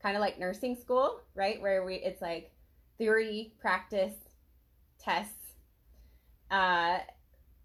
kind 0.00 0.16
of 0.16 0.20
like 0.20 0.38
nursing 0.38 0.76
school, 0.76 1.22
right? 1.34 1.60
Where 1.60 1.84
we 1.84 1.96
it's 1.96 2.22
like 2.22 2.52
theory, 2.98 3.54
practice, 3.60 4.14
tests. 5.00 5.54
Uh, 6.52 6.98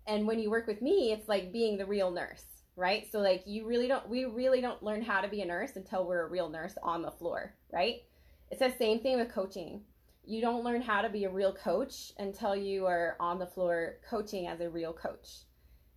and 0.08 0.26
when 0.26 0.40
you 0.40 0.50
work 0.50 0.66
with 0.66 0.82
me, 0.82 1.12
it's 1.12 1.30
like 1.30 1.52
being 1.52 1.78
the 1.78 1.86
real 1.86 2.10
nurse, 2.10 2.57
right? 2.78 3.06
So 3.12 3.20
like 3.20 3.44
you 3.46 3.68
really 3.68 3.90
don't 3.90 4.08
we 4.08 4.24
really 4.24 4.62
don't 4.62 4.82
learn 4.82 5.02
how 5.02 5.20
to 5.20 5.28
be 5.28 5.42
a 5.42 5.46
nurse 5.46 5.76
until 5.76 6.06
we're 6.06 6.26
a 6.26 6.30
real 6.30 6.48
nurse 6.48 6.78
on 6.82 7.02
the 7.02 7.12
floor, 7.12 7.54
right? 7.74 8.04
It's 8.50 8.62
the 8.62 8.72
same 8.78 9.02
thing 9.02 9.20
with 9.20 9.34
coaching 9.34 9.82
you 10.28 10.42
don't 10.42 10.64
learn 10.64 10.82
how 10.82 11.02
to 11.02 11.10
be 11.10 11.24
a 11.24 11.30
real 11.30 11.54
coach 11.54 12.12
until 12.20 12.56
you 12.56 12.86
are 12.86 13.16
on 13.20 13.40
the 13.40 13.48
floor 13.48 13.96
coaching 14.08 14.48
as 14.48 14.60
a 14.60 14.70
real 14.70 14.92
coach. 14.92 15.30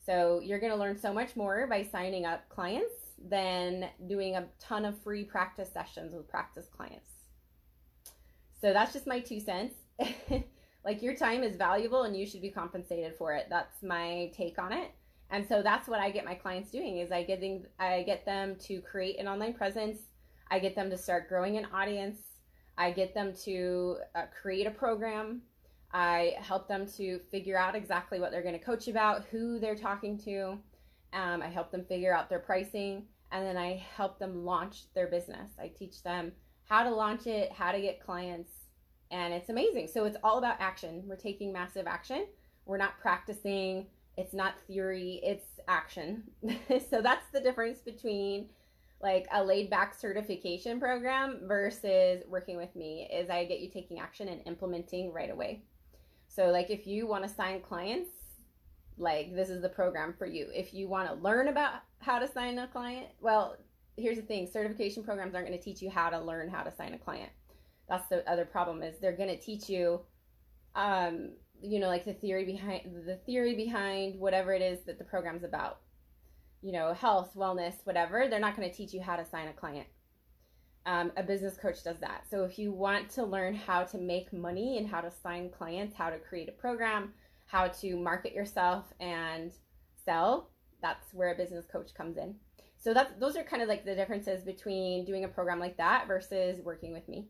So 0.06 0.40
you're 0.42 0.60
going 0.60 0.72
to 0.72 0.78
learn 0.78 0.96
so 0.96 1.12
much 1.12 1.34
more 1.34 1.66
by 1.66 1.82
signing 1.82 2.24
up 2.24 2.48
clients 2.48 2.94
than 3.28 3.90
doing 4.08 4.36
a 4.36 4.46
ton 4.60 4.84
of 4.84 5.02
free 5.02 5.24
practice 5.24 5.70
sessions 5.72 6.14
with 6.14 6.28
practice 6.28 6.66
clients. 6.74 7.10
So 8.60 8.72
that's 8.72 8.92
just 8.92 9.06
my 9.06 9.18
two 9.18 9.40
cents. 9.40 9.74
like 10.84 11.02
your 11.02 11.16
time 11.16 11.42
is 11.42 11.56
valuable 11.56 12.04
and 12.04 12.16
you 12.16 12.24
should 12.24 12.40
be 12.40 12.50
compensated 12.50 13.16
for 13.18 13.34
it. 13.34 13.48
That's 13.50 13.82
my 13.82 14.30
take 14.34 14.58
on 14.58 14.72
it. 14.72 14.92
And 15.30 15.46
so 15.46 15.62
that's 15.62 15.88
what 15.88 16.00
I 16.00 16.10
get 16.10 16.24
my 16.24 16.34
clients 16.34 16.70
doing 16.70 16.98
is 16.98 17.12
I 17.12 17.22
getting 17.22 17.64
I 17.78 18.02
get 18.02 18.24
them 18.26 18.56
to 18.66 18.80
create 18.80 19.18
an 19.18 19.28
online 19.28 19.54
presence. 19.54 19.98
I 20.50 20.58
get 20.58 20.74
them 20.74 20.90
to 20.90 20.98
start 20.98 21.28
growing 21.28 21.56
an 21.56 21.66
audience 21.72 22.18
I 22.80 22.92
get 22.92 23.12
them 23.12 23.34
to 23.44 23.98
uh, 24.14 24.22
create 24.40 24.66
a 24.66 24.70
program. 24.70 25.42
I 25.92 26.32
help 26.40 26.66
them 26.66 26.86
to 26.96 27.18
figure 27.30 27.58
out 27.58 27.74
exactly 27.74 28.18
what 28.20 28.30
they're 28.30 28.42
going 28.42 28.58
to 28.58 28.64
coach 28.64 28.88
about, 28.88 29.24
who 29.30 29.58
they're 29.58 29.76
talking 29.76 30.16
to. 30.20 30.58
Um, 31.12 31.42
I 31.42 31.48
help 31.48 31.70
them 31.70 31.84
figure 31.84 32.14
out 32.14 32.30
their 32.30 32.38
pricing, 32.38 33.04
and 33.32 33.44
then 33.44 33.58
I 33.58 33.84
help 33.94 34.18
them 34.18 34.46
launch 34.46 34.84
their 34.94 35.08
business. 35.08 35.50
I 35.60 35.68
teach 35.68 36.02
them 36.02 36.32
how 36.64 36.82
to 36.82 36.90
launch 36.90 37.26
it, 37.26 37.52
how 37.52 37.70
to 37.70 37.80
get 37.82 38.00
clients, 38.00 38.52
and 39.10 39.34
it's 39.34 39.50
amazing. 39.50 39.88
So 39.88 40.06
it's 40.06 40.16
all 40.24 40.38
about 40.38 40.56
action. 40.58 41.02
We're 41.06 41.16
taking 41.16 41.52
massive 41.52 41.86
action. 41.86 42.28
We're 42.64 42.78
not 42.78 42.98
practicing. 42.98 43.88
It's 44.20 44.34
not 44.34 44.60
theory, 44.66 45.18
it's 45.22 45.46
action. 45.66 46.24
so 46.90 47.00
that's 47.00 47.26
the 47.32 47.40
difference 47.40 47.78
between 47.80 48.50
like 49.02 49.26
a 49.32 49.42
laid 49.42 49.70
back 49.70 49.94
certification 49.98 50.78
program 50.78 51.40
versus 51.48 52.22
working 52.28 52.58
with 52.58 52.76
me 52.76 53.08
is 53.10 53.30
I 53.30 53.46
get 53.46 53.60
you 53.60 53.70
taking 53.70 53.98
action 53.98 54.28
and 54.28 54.42
implementing 54.46 55.10
right 55.10 55.30
away. 55.30 55.62
So 56.28 56.48
like 56.48 56.68
if 56.68 56.86
you 56.86 57.06
want 57.06 57.24
to 57.24 57.30
sign 57.30 57.62
clients, 57.62 58.10
like 58.98 59.34
this 59.34 59.48
is 59.48 59.62
the 59.62 59.70
program 59.70 60.14
for 60.18 60.26
you. 60.26 60.48
If 60.54 60.74
you 60.74 60.86
want 60.86 61.08
to 61.08 61.14
learn 61.14 61.48
about 61.48 61.76
how 62.00 62.18
to 62.18 62.30
sign 62.30 62.58
a 62.58 62.68
client, 62.68 63.06
well, 63.22 63.56
here's 63.96 64.16
the 64.16 64.22
thing, 64.22 64.46
certification 64.46 65.02
programs 65.02 65.34
aren't 65.34 65.46
going 65.46 65.58
to 65.58 65.64
teach 65.64 65.80
you 65.80 65.88
how 65.88 66.10
to 66.10 66.20
learn 66.20 66.50
how 66.50 66.62
to 66.62 66.70
sign 66.70 66.92
a 66.92 66.98
client. 66.98 67.30
That's 67.88 68.06
the 68.08 68.30
other 68.30 68.44
problem 68.44 68.82
is 68.82 68.98
they're 68.98 69.16
going 69.16 69.30
to 69.30 69.40
teach 69.40 69.70
you 69.70 70.02
um 70.76 71.30
you 71.62 71.78
know 71.78 71.88
like 71.88 72.04
the 72.04 72.14
theory 72.14 72.44
behind 72.44 72.82
the 73.06 73.16
theory 73.26 73.54
behind 73.54 74.18
whatever 74.18 74.52
it 74.52 74.62
is 74.62 74.80
that 74.86 74.98
the 74.98 75.04
program's 75.04 75.44
about 75.44 75.80
you 76.62 76.72
know, 76.72 76.92
health, 76.92 77.32
wellness, 77.34 77.74
whatever, 77.84 78.26
they're 78.28 78.40
not 78.40 78.56
going 78.56 78.68
to 78.68 78.76
teach 78.76 78.92
you 78.92 79.00
how 79.00 79.16
to 79.16 79.24
sign 79.24 79.48
a 79.48 79.52
client. 79.52 79.86
Um, 80.86 81.12
a 81.16 81.22
business 81.22 81.56
coach 81.56 81.82
does 81.84 81.98
that. 82.00 82.24
So 82.30 82.44
if 82.44 82.58
you 82.58 82.72
want 82.72 83.10
to 83.10 83.24
learn 83.24 83.54
how 83.54 83.84
to 83.84 83.98
make 83.98 84.32
money 84.32 84.78
and 84.78 84.88
how 84.88 85.00
to 85.00 85.10
sign 85.10 85.50
clients, 85.50 85.94
how 85.96 86.10
to 86.10 86.18
create 86.18 86.48
a 86.48 86.52
program, 86.52 87.12
how 87.46 87.68
to 87.68 87.96
market 87.96 88.32
yourself 88.32 88.92
and 88.98 89.52
sell, 90.04 90.50
that's 90.82 91.12
where 91.12 91.32
a 91.32 91.36
business 91.36 91.66
coach 91.70 91.94
comes 91.94 92.16
in. 92.16 92.34
So 92.78 92.94
that's 92.94 93.12
those 93.20 93.36
are 93.36 93.44
kind 93.44 93.62
of 93.62 93.68
like 93.68 93.84
the 93.84 93.94
differences 93.94 94.42
between 94.42 95.04
doing 95.04 95.24
a 95.24 95.28
program 95.28 95.60
like 95.60 95.76
that 95.76 96.06
versus 96.06 96.60
working 96.64 96.94
with 96.94 97.06
me. 97.08 97.28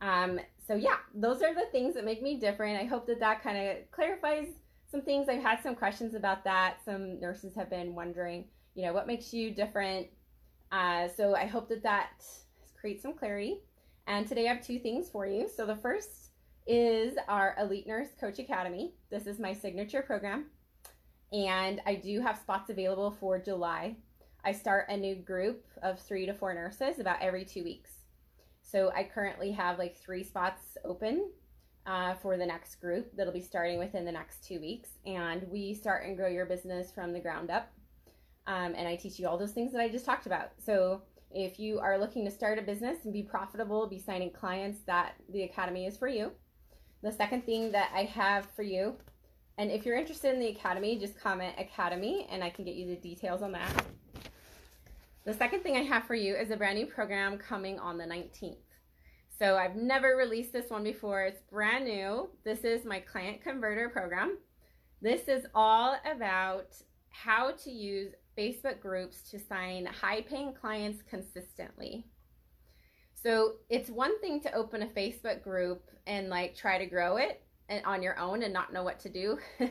Um, 0.00 0.40
so 0.66 0.74
yeah, 0.74 0.96
those 1.14 1.42
are 1.42 1.54
the 1.54 1.66
things 1.72 1.94
that 1.94 2.04
make 2.04 2.22
me 2.22 2.38
different. 2.38 2.80
I 2.80 2.84
hope 2.84 3.06
that 3.06 3.20
that 3.20 3.42
kind 3.42 3.58
of 3.58 3.90
clarifies 3.90 4.46
some 4.90 5.02
things. 5.02 5.28
I've 5.28 5.42
had 5.42 5.62
some 5.62 5.74
questions 5.74 6.14
about 6.14 6.44
that. 6.44 6.78
Some 6.84 7.20
nurses 7.20 7.54
have 7.54 7.70
been 7.70 7.94
wondering, 7.94 8.46
you 8.74 8.84
know, 8.84 8.92
what 8.92 9.06
makes 9.06 9.32
you 9.32 9.52
different. 9.52 10.08
Uh, 10.72 11.08
so 11.08 11.34
I 11.34 11.46
hope 11.46 11.68
that 11.68 11.82
that 11.82 12.24
creates 12.80 13.02
some 13.02 13.14
clarity. 13.14 13.60
And 14.06 14.26
today 14.26 14.48
I 14.48 14.54
have 14.54 14.64
two 14.64 14.78
things 14.78 15.08
for 15.10 15.26
you. 15.26 15.48
So 15.54 15.66
the 15.66 15.76
first 15.76 16.30
is 16.66 17.16
our 17.28 17.54
Elite 17.60 17.86
Nurse 17.86 18.08
Coach 18.20 18.38
Academy. 18.38 18.94
This 19.10 19.26
is 19.26 19.38
my 19.38 19.52
signature 19.52 20.02
program. 20.02 20.46
And 21.32 21.80
I 21.86 21.94
do 21.94 22.20
have 22.20 22.38
spots 22.38 22.70
available 22.70 23.16
for 23.20 23.38
July. 23.38 23.96
I 24.44 24.52
start 24.52 24.86
a 24.88 24.96
new 24.96 25.14
group 25.14 25.64
of 25.82 26.00
three 26.00 26.26
to 26.26 26.34
four 26.34 26.54
nurses 26.54 26.98
about 26.98 27.20
every 27.20 27.44
two 27.44 27.62
weeks. 27.62 27.90
So 28.70 28.92
I 28.94 29.04
currently 29.04 29.50
have 29.52 29.78
like 29.78 29.96
three 29.96 30.22
spots 30.22 30.76
open 30.84 31.30
uh, 31.86 32.14
for 32.14 32.36
the 32.36 32.46
next 32.46 32.76
group 32.76 33.10
that'll 33.16 33.32
be 33.32 33.40
starting 33.40 33.78
within 33.78 34.04
the 34.04 34.12
next 34.12 34.44
two 34.44 34.60
weeks. 34.60 34.90
And 35.06 35.44
we 35.50 35.74
start 35.74 36.04
and 36.04 36.16
grow 36.16 36.28
your 36.28 36.46
business 36.46 36.92
from 36.92 37.12
the 37.12 37.20
ground 37.20 37.50
up. 37.50 37.70
Um, 38.46 38.74
and 38.76 38.86
I 38.86 38.96
teach 38.96 39.18
you 39.18 39.26
all 39.26 39.38
those 39.38 39.52
things 39.52 39.72
that 39.72 39.80
I 39.80 39.88
just 39.88 40.04
talked 40.04 40.26
about. 40.26 40.50
So 40.64 41.02
if 41.32 41.58
you 41.58 41.78
are 41.78 41.98
looking 41.98 42.24
to 42.24 42.30
start 42.30 42.58
a 42.58 42.62
business 42.62 43.04
and 43.04 43.12
be 43.12 43.22
profitable, 43.22 43.86
be 43.86 43.98
signing 43.98 44.30
clients, 44.30 44.80
that 44.86 45.14
the 45.32 45.42
academy 45.42 45.86
is 45.86 45.96
for 45.96 46.08
you. 46.08 46.32
The 47.02 47.12
second 47.12 47.46
thing 47.46 47.72
that 47.72 47.90
I 47.94 48.04
have 48.04 48.46
for 48.54 48.62
you, 48.62 48.96
and 49.58 49.70
if 49.70 49.84
you're 49.84 49.96
interested 49.96 50.32
in 50.32 50.40
the 50.40 50.48
academy, 50.48 50.98
just 50.98 51.18
comment 51.18 51.54
academy 51.58 52.26
and 52.30 52.42
I 52.42 52.50
can 52.50 52.64
get 52.64 52.74
you 52.74 52.86
the 52.86 52.96
details 52.96 53.42
on 53.42 53.52
that. 53.52 53.84
The 55.26 55.34
second 55.34 55.62
thing 55.62 55.76
I 55.76 55.82
have 55.82 56.04
for 56.04 56.14
you 56.14 56.34
is 56.34 56.50
a 56.50 56.56
brand 56.56 56.78
new 56.78 56.86
program 56.86 57.36
coming 57.36 57.78
on 57.78 57.98
the 57.98 58.04
19th. 58.04 58.56
So 59.38 59.56
I've 59.56 59.76
never 59.76 60.16
released 60.16 60.52
this 60.52 60.70
one 60.70 60.82
before. 60.82 61.22
It's 61.22 61.42
brand 61.50 61.84
new. 61.84 62.30
This 62.42 62.60
is 62.60 62.86
my 62.86 63.00
client 63.00 63.42
converter 63.42 63.90
program. 63.90 64.38
This 65.02 65.28
is 65.28 65.44
all 65.54 65.96
about 66.10 66.74
how 67.10 67.52
to 67.52 67.70
use 67.70 68.14
Facebook 68.36 68.80
groups 68.80 69.30
to 69.30 69.38
sign 69.38 69.84
high 69.84 70.22
paying 70.22 70.54
clients 70.54 71.02
consistently. 71.08 72.06
So 73.14 73.56
it's 73.68 73.90
one 73.90 74.18
thing 74.20 74.40
to 74.42 74.54
open 74.54 74.82
a 74.82 74.86
Facebook 74.86 75.42
group 75.42 75.90
and 76.06 76.30
like 76.30 76.56
try 76.56 76.78
to 76.78 76.86
grow 76.86 77.18
it 77.18 77.42
and 77.68 77.84
on 77.84 78.02
your 78.02 78.18
own 78.18 78.42
and 78.42 78.54
not 78.54 78.72
know 78.72 78.82
what 78.82 78.98
to 79.00 79.10
do. 79.10 79.38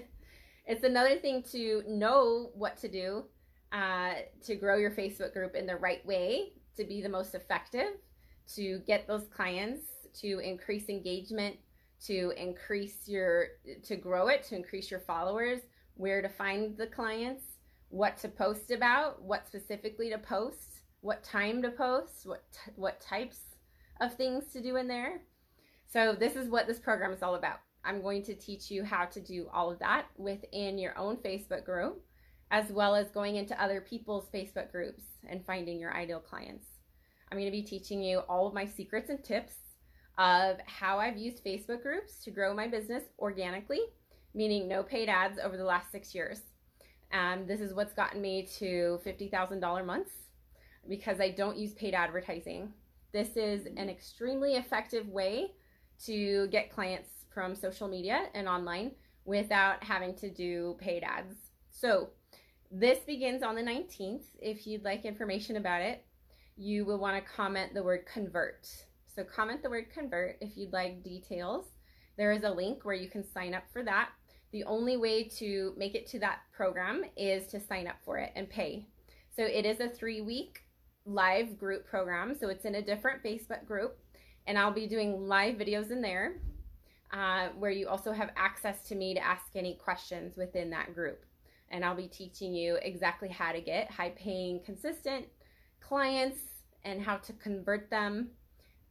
it's 0.67 0.83
another 0.83 1.17
thing 1.17 1.41
to 1.51 1.83
know 1.87 2.51
what 2.53 2.77
to 2.77 2.87
do 2.87 3.25
uh, 3.71 4.13
to 4.45 4.55
grow 4.55 4.77
your 4.77 4.91
Facebook 4.91 5.33
group 5.33 5.55
in 5.55 5.65
the 5.65 5.75
right 5.75 6.05
way 6.05 6.53
to 6.77 6.83
be 6.83 7.01
the 7.01 7.09
most 7.09 7.35
effective, 7.35 7.93
to 8.55 8.79
get 8.87 9.07
those 9.07 9.27
clients, 9.35 9.81
to 10.21 10.39
increase 10.39 10.89
engagement, 10.89 11.57
to 12.05 12.31
increase 12.37 13.07
your 13.07 13.47
to 13.83 13.95
grow 13.95 14.27
it, 14.27 14.43
to 14.43 14.55
increase 14.55 14.89
your 14.89 15.01
followers, 15.01 15.59
where 15.95 16.21
to 16.21 16.29
find 16.29 16.77
the 16.77 16.87
clients, 16.87 17.43
what 17.89 18.17
to 18.17 18.29
post 18.29 18.71
about, 18.71 19.21
what 19.21 19.45
specifically 19.45 20.09
to 20.09 20.17
post, 20.17 20.81
what 21.01 21.23
time 21.23 21.61
to 21.61 21.71
post, 21.71 22.25
what 22.25 22.43
t- 22.51 22.71
what 22.75 23.01
types 23.01 23.39
of 23.99 24.15
things 24.15 24.45
to 24.53 24.61
do 24.61 24.77
in 24.77 24.87
there. 24.87 25.21
So 25.91 26.13
this 26.13 26.35
is 26.35 26.49
what 26.49 26.67
this 26.67 26.79
program 26.79 27.11
is 27.11 27.21
all 27.21 27.35
about. 27.35 27.59
I'm 27.83 28.01
going 28.01 28.23
to 28.23 28.35
teach 28.35 28.69
you 28.69 28.83
how 28.83 29.05
to 29.05 29.19
do 29.19 29.47
all 29.51 29.71
of 29.71 29.79
that 29.79 30.05
within 30.17 30.77
your 30.77 30.97
own 30.97 31.17
Facebook 31.17 31.65
group, 31.65 32.03
as 32.51 32.71
well 32.71 32.95
as 32.95 33.11
going 33.11 33.35
into 33.35 33.61
other 33.61 33.81
people's 33.81 34.29
Facebook 34.33 34.71
groups 34.71 35.03
and 35.27 35.45
finding 35.45 35.79
your 35.79 35.93
ideal 35.93 36.19
clients. 36.19 36.67
I'm 37.31 37.37
going 37.37 37.51
to 37.51 37.51
be 37.51 37.61
teaching 37.61 38.01
you 38.01 38.19
all 38.29 38.47
of 38.47 38.53
my 38.53 38.65
secrets 38.65 39.09
and 39.09 39.23
tips 39.23 39.53
of 40.17 40.57
how 40.65 40.99
I've 40.99 41.17
used 41.17 41.43
Facebook 41.43 41.81
groups 41.83 42.23
to 42.23 42.31
grow 42.31 42.53
my 42.53 42.67
business 42.67 43.03
organically, 43.19 43.81
meaning 44.33 44.67
no 44.67 44.83
paid 44.83 45.09
ads 45.09 45.39
over 45.39 45.55
the 45.55 45.63
last 45.63 45.91
six 45.91 46.13
years. 46.15 46.41
And 47.11 47.47
this 47.47 47.61
is 47.61 47.73
what's 47.73 47.93
gotten 47.93 48.21
me 48.21 48.47
to 48.57 48.99
$50,000 49.05 49.85
months 49.85 50.11
because 50.87 51.19
I 51.19 51.29
don't 51.29 51.57
use 51.57 51.73
paid 51.73 51.93
advertising. 51.93 52.73
This 53.11 53.37
is 53.37 53.65
an 53.77 53.89
extremely 53.89 54.53
effective 54.53 55.07
way 55.07 55.53
to 56.05 56.47
get 56.47 56.71
clients 56.71 57.09
from 57.33 57.55
social 57.55 57.87
media 57.87 58.27
and 58.33 58.47
online 58.47 58.91
without 59.25 59.83
having 59.83 60.15
to 60.15 60.29
do 60.29 60.75
paid 60.79 61.03
ads. 61.03 61.35
So, 61.71 62.09
this 62.71 62.99
begins 62.99 63.43
on 63.43 63.55
the 63.55 63.61
19th. 63.61 64.25
If 64.39 64.67
you'd 64.67 64.83
like 64.83 65.05
information 65.05 65.57
about 65.57 65.81
it, 65.81 66.05
you 66.55 66.85
will 66.85 66.99
want 66.99 67.15
to 67.15 67.31
comment 67.31 67.73
the 67.73 67.83
word 67.83 68.05
convert. 68.11 68.67
So, 69.05 69.23
comment 69.23 69.63
the 69.63 69.69
word 69.69 69.87
convert 69.93 70.37
if 70.41 70.55
you'd 70.55 70.73
like 70.73 71.03
details. 71.03 71.65
There 72.17 72.31
is 72.31 72.43
a 72.43 72.51
link 72.51 72.85
where 72.85 72.95
you 72.95 73.09
can 73.09 73.23
sign 73.23 73.53
up 73.53 73.63
for 73.71 73.83
that. 73.83 74.09
The 74.51 74.63
only 74.65 74.97
way 74.97 75.23
to 75.37 75.73
make 75.77 75.95
it 75.95 76.07
to 76.07 76.19
that 76.19 76.39
program 76.51 77.03
is 77.15 77.47
to 77.47 77.59
sign 77.59 77.87
up 77.87 77.97
for 78.03 78.17
it 78.17 78.31
and 78.35 78.49
pay. 78.49 78.87
So, 79.35 79.43
it 79.43 79.65
is 79.65 79.79
a 79.79 79.89
three 79.89 80.21
week 80.21 80.63
live 81.05 81.57
group 81.57 81.87
program. 81.87 82.35
So 82.39 82.49
it's 82.49 82.65
in 82.65 82.75
a 82.75 82.81
different 82.81 83.23
Facebook 83.23 83.65
group, 83.65 83.97
and 84.47 84.57
I'll 84.57 84.73
be 84.73 84.87
doing 84.87 85.27
live 85.27 85.55
videos 85.55 85.91
in 85.91 86.01
there 86.01 86.35
uh, 87.11 87.49
where 87.57 87.71
you 87.71 87.87
also 87.87 88.11
have 88.11 88.29
access 88.35 88.81
to 88.89 88.95
me 88.95 89.13
to 89.15 89.25
ask 89.25 89.45
any 89.55 89.75
questions 89.75 90.37
within 90.37 90.69
that 90.69 90.93
group. 90.93 91.25
And 91.71 91.85
I'll 91.85 91.95
be 91.95 92.07
teaching 92.07 92.53
you 92.53 92.77
exactly 92.81 93.29
how 93.29 93.51
to 93.51 93.61
get 93.61 93.91
high 93.91 94.09
paying, 94.11 94.61
consistent 94.65 95.27
clients 95.81 96.39
and 96.83 97.01
how 97.01 97.17
to 97.17 97.33
convert 97.33 97.89
them 97.89 98.29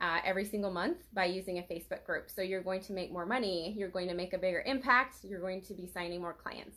uh, 0.01 0.19
every 0.25 0.45
single 0.45 0.71
month 0.71 0.99
by 1.13 1.25
using 1.25 1.59
a 1.59 1.63
Facebook 1.63 2.05
group. 2.05 2.31
So 2.31 2.43
you're 2.43 2.63
going 2.63 2.83
to 2.83 2.93
make 2.93 3.13
more 3.13 3.27
money, 3.27 3.75
you're 3.77 3.89
going 3.89 4.09
to 4.09 4.15
make 4.15 4.33
a 4.33 4.39
bigger 4.39 4.63
impact, 4.65 5.17
you're 5.25 5.41
going 5.41 5.63
to 5.63 5.75
be 5.75 5.87
signing 5.87 6.21
more 6.21 6.35
clients. 6.35 6.77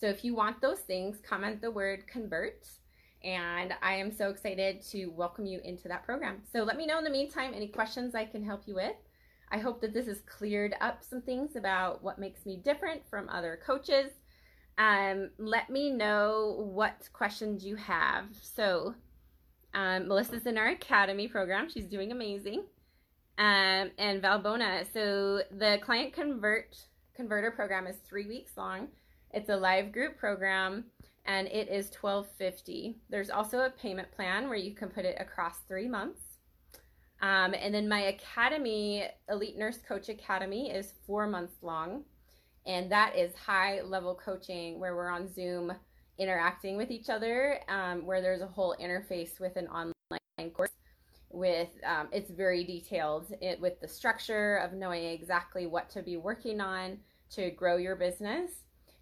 So 0.00 0.06
if 0.06 0.24
you 0.24 0.34
want 0.34 0.60
those 0.60 0.80
things, 0.80 1.18
comment 1.26 1.60
the 1.60 1.70
word 1.70 2.06
convert 2.06 2.68
and 3.24 3.74
I 3.82 3.94
am 3.94 4.12
so 4.12 4.30
excited 4.30 4.82
to 4.90 5.06
welcome 5.06 5.44
you 5.44 5.60
into 5.64 5.88
that 5.88 6.04
program. 6.04 6.42
So 6.52 6.62
let 6.62 6.76
me 6.76 6.86
know 6.86 6.98
in 6.98 7.04
the 7.04 7.10
meantime 7.10 7.52
any 7.54 7.66
questions 7.66 8.14
I 8.14 8.24
can 8.24 8.44
help 8.44 8.62
you 8.66 8.76
with. 8.76 8.94
I 9.50 9.58
hope 9.58 9.80
that 9.80 9.92
this 9.92 10.06
has 10.06 10.20
cleared 10.20 10.74
up 10.80 11.02
some 11.02 11.22
things 11.22 11.56
about 11.56 12.02
what 12.02 12.18
makes 12.18 12.46
me 12.46 12.60
different 12.62 13.02
from 13.08 13.28
other 13.28 13.58
coaches. 13.64 14.10
Um, 14.78 15.30
let 15.38 15.70
me 15.70 15.90
know 15.90 16.70
what 16.72 17.08
questions 17.12 17.64
you 17.64 17.76
have. 17.76 18.26
So, 18.40 18.94
um, 19.74 20.08
Melissa's 20.08 20.46
in 20.46 20.56
our 20.56 20.68
academy 20.68 21.28
program. 21.28 21.68
She's 21.68 21.86
doing 21.86 22.12
amazing. 22.12 22.64
Um, 23.38 23.90
and 23.98 24.22
Valbona. 24.22 24.84
So 24.92 25.42
the 25.50 25.78
client 25.82 26.12
convert 26.12 26.76
converter 27.14 27.50
program 27.50 27.86
is 27.86 27.96
three 27.96 28.26
weeks 28.26 28.56
long. 28.56 28.88
It's 29.32 29.48
a 29.48 29.56
live 29.56 29.92
group 29.92 30.16
program 30.16 30.84
and 31.28 31.46
it 31.48 31.68
is 31.68 31.90
1250 32.00 32.96
there's 33.10 33.30
also 33.30 33.60
a 33.60 33.70
payment 33.70 34.10
plan 34.10 34.48
where 34.48 34.58
you 34.58 34.74
can 34.74 34.88
put 34.88 35.04
it 35.04 35.16
across 35.20 35.58
three 35.68 35.86
months 35.86 36.22
um, 37.20 37.54
and 37.54 37.72
then 37.74 37.88
my 37.88 38.00
academy 38.00 39.06
elite 39.28 39.56
nurse 39.56 39.78
coach 39.86 40.08
academy 40.08 40.70
is 40.70 40.94
four 41.06 41.26
months 41.26 41.54
long 41.62 42.02
and 42.68 42.92
that 42.92 43.16
is 43.16 43.34
high 43.34 43.80
level 43.82 44.14
coaching 44.14 44.78
where 44.78 44.94
we're 44.94 45.10
on 45.10 45.32
zoom 45.34 45.72
interacting 46.18 46.76
with 46.76 46.90
each 46.90 47.08
other 47.08 47.58
um, 47.68 48.06
where 48.06 48.22
there's 48.22 48.42
a 48.42 48.46
whole 48.46 48.76
interface 48.80 49.40
with 49.40 49.56
an 49.56 49.66
online 49.68 50.50
course 50.52 50.70
with 51.30 51.68
um, 51.84 52.08
it's 52.12 52.30
very 52.30 52.64
detailed 52.64 53.32
it, 53.40 53.60
with 53.60 53.80
the 53.80 53.88
structure 53.88 54.56
of 54.58 54.72
knowing 54.72 55.04
exactly 55.04 55.66
what 55.66 55.90
to 55.90 56.02
be 56.02 56.16
working 56.16 56.60
on 56.60 56.98
to 57.30 57.50
grow 57.50 57.76
your 57.76 57.96
business 57.96 58.50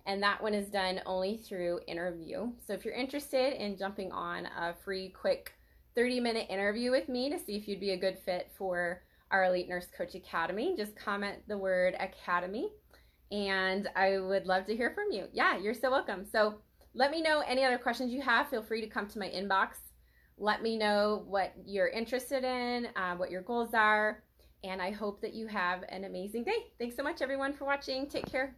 and 0.07 0.23
that 0.23 0.41
one 0.41 0.55
is 0.55 0.69
done 0.69 1.01
only 1.05 1.37
through 1.37 1.81
interview. 1.89 2.53
So 2.65 2.73
if 2.73 2.85
you're 2.85 2.95
interested 2.95 3.61
in 3.61 3.77
jumping 3.77 4.13
on 4.13 4.47
a 4.47 4.75
free, 4.85 5.09
quick 5.09 5.53
30 5.97 6.21
minute 6.21 6.47
interview 6.49 6.91
with 6.91 7.09
me 7.09 7.29
to 7.31 7.39
see 7.39 7.57
if 7.57 7.67
you'd 7.67 7.81
be 7.81 7.91
a 7.91 7.97
good 7.97 8.19
fit 8.25 8.51
for 8.57 9.03
our 9.33 9.45
Elite 9.45 9.69
Nurse 9.69 9.89
Coach 9.97 10.15
Academy, 10.15 10.75
just 10.77 10.95
comment 10.95 11.39
the 11.49 11.59
word 11.59 11.97
Academy 11.99 12.71
and 13.31 13.89
I 13.97 14.19
would 14.19 14.47
love 14.47 14.67
to 14.67 14.77
hear 14.77 14.91
from 14.91 15.11
you. 15.11 15.27
Yeah, 15.33 15.59
you're 15.59 15.75
so 15.75 15.91
welcome. 15.91 16.25
So 16.25 16.55
let 16.95 17.11
me 17.11 17.21
know 17.23 17.43
any 17.47 17.65
other 17.65 17.79
questions 17.79 18.13
you 18.13 18.23
have. 18.23 18.49
Feel 18.49 18.63
free 18.63 18.81
to 18.81 18.87
come 18.87 19.07
to 19.09 19.19
my 19.19 19.29
inbox. 19.29 19.77
Let 20.39 20.63
me 20.63 20.77
know 20.77 21.25
what 21.27 21.53
you're 21.65 21.89
interested 21.89 22.45
in, 22.45 22.89
uh, 22.97 23.17
what 23.17 23.31
your 23.31 23.43
goals 23.43 23.75
are, 23.75 24.23
and 24.65 24.83
I 24.83 24.91
hope 24.91 25.21
that 25.23 25.35
you 25.35 25.47
have 25.47 25.85
an 25.89 26.05
amazing 26.05 26.45
day. 26.45 26.67
Thanks 26.79 26.97
so 26.97 27.03
much, 27.03 27.23
everyone, 27.23 27.55
for 27.55 27.65
watching. 27.65 28.07
Take 28.07 28.31
care. 28.31 28.57